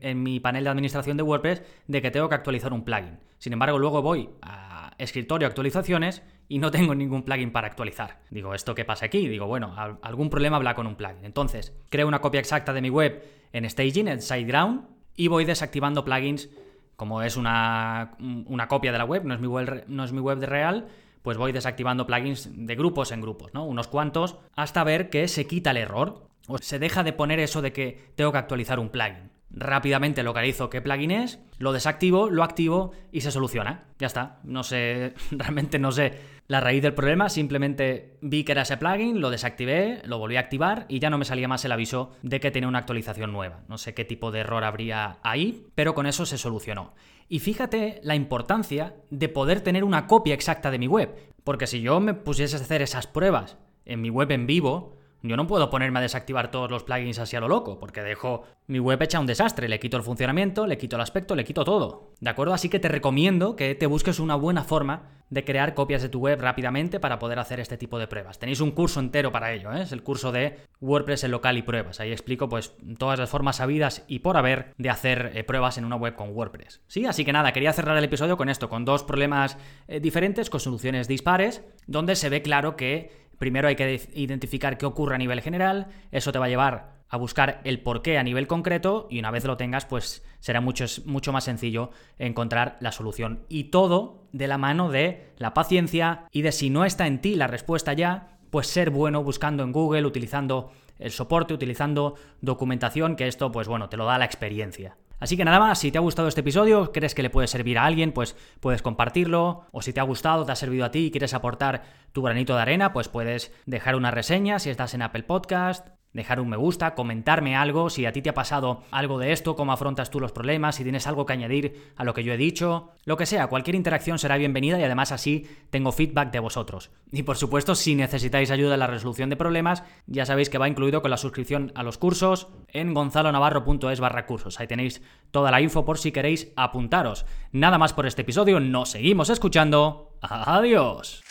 en 0.00 0.22
mi 0.22 0.38
panel 0.38 0.62
de 0.62 0.70
administración 0.70 1.16
de 1.16 1.24
WordPress 1.24 1.60
de 1.88 2.00
que 2.00 2.12
tengo 2.12 2.28
que 2.28 2.36
actualizar 2.36 2.72
un 2.72 2.84
plugin. 2.84 3.18
Sin 3.38 3.52
embargo, 3.52 3.80
luego 3.80 4.00
voy 4.00 4.30
a 4.42 4.92
escritorio 4.96 5.48
actualizaciones 5.48 6.22
y 6.48 6.58
no 6.60 6.70
tengo 6.70 6.94
ningún 6.94 7.24
plugin 7.24 7.50
para 7.50 7.66
actualizar. 7.66 8.20
Digo, 8.30 8.54
¿esto 8.54 8.76
qué 8.76 8.84
pasa 8.84 9.06
aquí? 9.06 9.26
Digo, 9.26 9.48
bueno, 9.48 9.74
algún 10.02 10.30
problema 10.30 10.56
habla 10.56 10.76
con 10.76 10.86
un 10.86 10.94
plugin. 10.94 11.24
Entonces, 11.24 11.76
creo 11.88 12.06
una 12.06 12.20
copia 12.20 12.38
exacta 12.38 12.72
de 12.72 12.80
mi 12.80 12.90
web 12.90 13.24
en 13.52 13.68
Staging, 13.68 14.06
en 14.06 14.22
SiteGround, 14.22 14.86
y 15.16 15.26
voy 15.26 15.44
desactivando 15.44 16.04
plugins 16.04 16.48
como 16.94 17.22
es 17.22 17.36
una, 17.36 18.12
una 18.46 18.68
copia 18.68 18.92
de 18.92 18.98
la 18.98 19.04
web, 19.04 19.24
no 19.24 19.34
es, 19.34 19.40
mi 19.40 19.48
web, 19.48 19.84
no 19.88 20.04
es 20.04 20.12
mi 20.12 20.20
web 20.20 20.38
de 20.38 20.46
real, 20.46 20.86
pues 21.22 21.38
voy 21.38 21.50
desactivando 21.50 22.06
plugins 22.06 22.50
de 22.54 22.74
grupos 22.76 23.10
en 23.10 23.20
grupos, 23.20 23.52
¿no? 23.52 23.64
Unos 23.64 23.88
cuantos, 23.88 24.36
hasta 24.54 24.84
ver 24.84 25.10
que 25.10 25.26
se 25.26 25.46
quita 25.46 25.72
el 25.72 25.78
error. 25.78 26.29
O 26.50 26.58
se 26.58 26.78
deja 26.78 27.02
de 27.02 27.12
poner 27.12 27.40
eso 27.40 27.62
de 27.62 27.72
que 27.72 28.12
tengo 28.16 28.32
que 28.32 28.38
actualizar 28.38 28.78
un 28.78 28.90
plugin 28.90 29.30
rápidamente 29.50 30.22
localizo 30.22 30.70
qué 30.70 30.80
plugin 30.80 31.10
es, 31.10 31.40
lo 31.58 31.72
desactivo, 31.72 32.30
lo 32.30 32.44
activo 32.44 32.92
y 33.12 33.20
se 33.20 33.30
soluciona. 33.30 33.88
Ya 33.98 34.06
está. 34.06 34.40
No 34.44 34.62
sé, 34.62 35.14
realmente 35.30 35.78
no 35.78 35.92
sé 35.92 36.40
la 36.46 36.60
raíz 36.60 36.82
del 36.82 36.94
problema, 36.94 37.28
simplemente 37.28 38.18
vi 38.22 38.42
que 38.42 38.52
era 38.52 38.62
ese 38.62 38.76
plugin, 38.76 39.20
lo 39.20 39.30
desactivé, 39.30 40.02
lo 40.04 40.18
volví 40.18 40.36
a 40.36 40.40
activar 40.40 40.84
y 40.88 40.98
ya 40.98 41.08
no 41.08 41.16
me 41.16 41.24
salía 41.24 41.46
más 41.46 41.64
el 41.64 41.70
aviso 41.70 42.10
de 42.22 42.40
que 42.40 42.50
tenía 42.50 42.68
una 42.68 42.80
actualización 42.80 43.32
nueva. 43.32 43.62
No 43.68 43.78
sé 43.78 43.94
qué 43.94 44.04
tipo 44.04 44.32
de 44.32 44.40
error 44.40 44.64
habría 44.64 45.18
ahí, 45.22 45.66
pero 45.76 45.94
con 45.94 46.06
eso 46.06 46.26
se 46.26 46.38
solucionó. 46.38 46.94
Y 47.28 47.38
fíjate 47.38 48.00
la 48.02 48.16
importancia 48.16 48.96
de 49.10 49.28
poder 49.28 49.60
tener 49.60 49.84
una 49.84 50.08
copia 50.08 50.34
exacta 50.34 50.72
de 50.72 50.80
mi 50.80 50.88
web, 50.88 51.14
porque 51.44 51.68
si 51.68 51.82
yo 51.82 52.00
me 52.00 52.14
pusiese 52.14 52.56
a 52.56 52.60
hacer 52.60 52.82
esas 52.82 53.06
pruebas 53.06 53.56
en 53.84 54.00
mi 54.00 54.10
web 54.10 54.32
en 54.32 54.48
vivo, 54.48 54.96
yo 55.22 55.36
no 55.36 55.46
puedo 55.46 55.70
ponerme 55.70 55.98
a 55.98 56.02
desactivar 56.02 56.50
todos 56.50 56.70
los 56.70 56.84
plugins 56.84 57.18
así 57.18 57.36
a 57.36 57.40
lo 57.40 57.48
loco, 57.48 57.78
porque 57.78 58.02
dejo 58.02 58.44
mi 58.66 58.78
web 58.78 59.02
hecha 59.02 59.20
un 59.20 59.26
desastre, 59.26 59.68
le 59.68 59.80
quito 59.80 59.96
el 59.96 60.02
funcionamiento, 60.02 60.66
le 60.66 60.78
quito 60.78 60.96
el 60.96 61.02
aspecto, 61.02 61.34
le 61.34 61.44
quito 61.44 61.64
todo. 61.64 62.14
¿De 62.20 62.30
acuerdo? 62.30 62.54
Así 62.54 62.68
que 62.68 62.78
te 62.78 62.88
recomiendo 62.88 63.56
que 63.56 63.74
te 63.74 63.86
busques 63.86 64.18
una 64.18 64.34
buena 64.34 64.64
forma 64.64 65.20
de 65.30 65.44
crear 65.44 65.74
copias 65.74 66.02
de 66.02 66.08
tu 66.08 66.18
web 66.18 66.40
rápidamente 66.40 67.00
para 67.00 67.18
poder 67.18 67.38
hacer 67.38 67.60
este 67.60 67.78
tipo 67.78 67.98
de 67.98 68.08
pruebas. 68.08 68.38
Tenéis 68.38 68.60
un 68.60 68.72
curso 68.72 69.00
entero 69.00 69.30
para 69.30 69.52
ello, 69.52 69.72
¿eh? 69.72 69.82
es 69.82 69.92
el 69.92 70.02
curso 70.02 70.32
de 70.32 70.58
WordPress 70.80 71.24
en 71.24 71.30
local 71.30 71.56
y 71.56 71.62
pruebas. 71.62 72.00
Ahí 72.00 72.10
explico 72.10 72.48
pues 72.48 72.74
todas 72.98 73.18
las 73.18 73.30
formas 73.30 73.56
sabidas 73.56 74.04
y 74.08 74.18
por 74.18 74.36
haber 74.36 74.74
de 74.76 74.90
hacer 74.90 75.32
eh, 75.34 75.44
pruebas 75.44 75.78
en 75.78 75.84
una 75.84 75.96
web 75.96 76.16
con 76.16 76.30
WordPress. 76.30 76.82
Sí, 76.88 77.06
así 77.06 77.24
que 77.24 77.32
nada, 77.32 77.52
quería 77.52 77.72
cerrar 77.72 77.96
el 77.96 78.04
episodio 78.04 78.36
con 78.36 78.48
esto, 78.48 78.68
con 78.68 78.84
dos 78.84 79.04
problemas 79.04 79.56
eh, 79.86 80.00
diferentes, 80.00 80.50
con 80.50 80.60
soluciones 80.60 81.06
dispares, 81.06 81.62
donde 81.86 82.16
se 82.16 82.28
ve 82.28 82.42
claro 82.42 82.74
que 82.74 83.29
Primero 83.40 83.68
hay 83.68 83.74
que 83.74 84.06
identificar 84.12 84.76
qué 84.76 84.84
ocurre 84.84 85.14
a 85.14 85.18
nivel 85.18 85.40
general, 85.40 85.86
eso 86.12 86.30
te 86.30 86.38
va 86.38 86.44
a 86.44 86.50
llevar 86.50 87.00
a 87.08 87.16
buscar 87.16 87.62
el 87.64 87.80
porqué 87.80 88.18
a 88.18 88.22
nivel 88.22 88.46
concreto 88.46 89.08
y 89.08 89.18
una 89.18 89.30
vez 89.30 89.46
lo 89.46 89.56
tengas, 89.56 89.86
pues 89.86 90.22
será 90.40 90.60
mucho, 90.60 90.84
mucho 91.06 91.32
más 91.32 91.44
sencillo 91.44 91.90
encontrar 92.18 92.76
la 92.80 92.92
solución. 92.92 93.46
Y 93.48 93.64
todo 93.70 94.26
de 94.32 94.46
la 94.46 94.58
mano 94.58 94.90
de 94.90 95.32
la 95.38 95.54
paciencia 95.54 96.26
y 96.30 96.42
de 96.42 96.52
si 96.52 96.68
no 96.68 96.84
está 96.84 97.06
en 97.06 97.22
ti 97.22 97.34
la 97.34 97.46
respuesta 97.46 97.94
ya, 97.94 98.36
pues 98.50 98.66
ser 98.66 98.90
bueno 98.90 99.24
buscando 99.24 99.62
en 99.62 99.72
Google, 99.72 100.04
utilizando 100.04 100.70
el 100.98 101.10
soporte, 101.10 101.54
utilizando 101.54 102.16
documentación, 102.42 103.16
que 103.16 103.26
esto, 103.26 103.50
pues 103.50 103.68
bueno, 103.68 103.88
te 103.88 103.96
lo 103.96 104.04
da 104.04 104.18
la 104.18 104.26
experiencia. 104.26 104.98
Así 105.20 105.36
que 105.36 105.44
nada 105.44 105.60
más, 105.60 105.78
si 105.78 105.92
te 105.92 105.98
ha 105.98 106.00
gustado 106.00 106.28
este 106.28 106.40
episodio, 106.40 106.92
crees 106.92 107.14
que 107.14 107.22
le 107.22 107.30
puede 107.30 107.46
servir 107.46 107.78
a 107.78 107.84
alguien, 107.84 108.12
pues 108.12 108.34
puedes 108.58 108.82
compartirlo, 108.82 109.66
o 109.70 109.82
si 109.82 109.92
te 109.92 110.00
ha 110.00 110.04
gustado, 110.04 110.44
te 110.44 110.52
ha 110.52 110.56
servido 110.56 110.84
a 110.86 110.90
ti 110.90 111.06
y 111.06 111.10
quieres 111.10 111.34
aportar 111.34 111.82
tu 112.12 112.22
granito 112.22 112.56
de 112.56 112.62
arena, 112.62 112.92
pues 112.92 113.08
puedes 113.08 113.52
dejar 113.66 113.96
una 113.96 114.10
reseña 114.10 114.58
si 114.58 114.70
estás 114.70 114.94
en 114.94 115.02
Apple 115.02 115.24
Podcast, 115.24 115.88
dejar 116.12 116.40
un 116.40 116.48
me 116.48 116.56
gusta, 116.56 116.94
comentarme 116.94 117.56
algo, 117.56 117.90
si 117.90 118.06
a 118.06 118.12
ti 118.12 118.22
te 118.22 118.30
ha 118.30 118.34
pasado 118.34 118.82
algo 118.90 119.18
de 119.18 119.32
esto, 119.32 119.56
cómo 119.56 119.72
afrontas 119.72 120.10
tú 120.10 120.20
los 120.20 120.32
problemas, 120.32 120.76
si 120.76 120.82
tienes 120.82 121.06
algo 121.06 121.26
que 121.26 121.32
añadir 121.32 121.92
a 121.96 122.04
lo 122.04 122.14
que 122.14 122.24
yo 122.24 122.32
he 122.32 122.36
dicho, 122.36 122.92
lo 123.04 123.16
que 123.16 123.26
sea, 123.26 123.46
cualquier 123.46 123.76
interacción 123.76 124.18
será 124.18 124.36
bienvenida 124.36 124.78
y 124.78 124.82
además 124.82 125.12
así 125.12 125.46
tengo 125.70 125.92
feedback 125.92 126.32
de 126.32 126.40
vosotros. 126.40 126.90
Y 127.12 127.22
por 127.22 127.36
supuesto, 127.36 127.74
si 127.74 127.94
necesitáis 127.94 128.50
ayuda 128.50 128.74
en 128.74 128.80
la 128.80 128.86
resolución 128.86 129.30
de 129.30 129.36
problemas, 129.36 129.84
ya 130.06 130.26
sabéis 130.26 130.50
que 130.50 130.58
va 130.58 130.68
incluido 130.68 131.02
con 131.02 131.10
la 131.10 131.16
suscripción 131.16 131.72
a 131.74 131.82
los 131.82 131.98
cursos 131.98 132.48
en 132.68 132.92
gonzalonavarro.es 132.94 134.00
barra 134.00 134.26
cursos. 134.26 134.58
Ahí 134.60 134.66
tenéis 134.66 135.02
toda 135.30 135.50
la 135.50 135.60
info 135.60 135.84
por 135.84 135.98
si 135.98 136.12
queréis 136.12 136.52
apuntaros. 136.56 137.26
Nada 137.52 137.78
más 137.78 137.92
por 137.92 138.06
este 138.06 138.22
episodio, 138.22 138.60
nos 138.60 138.90
seguimos 138.90 139.30
escuchando. 139.30 140.16
Adiós. 140.22 141.22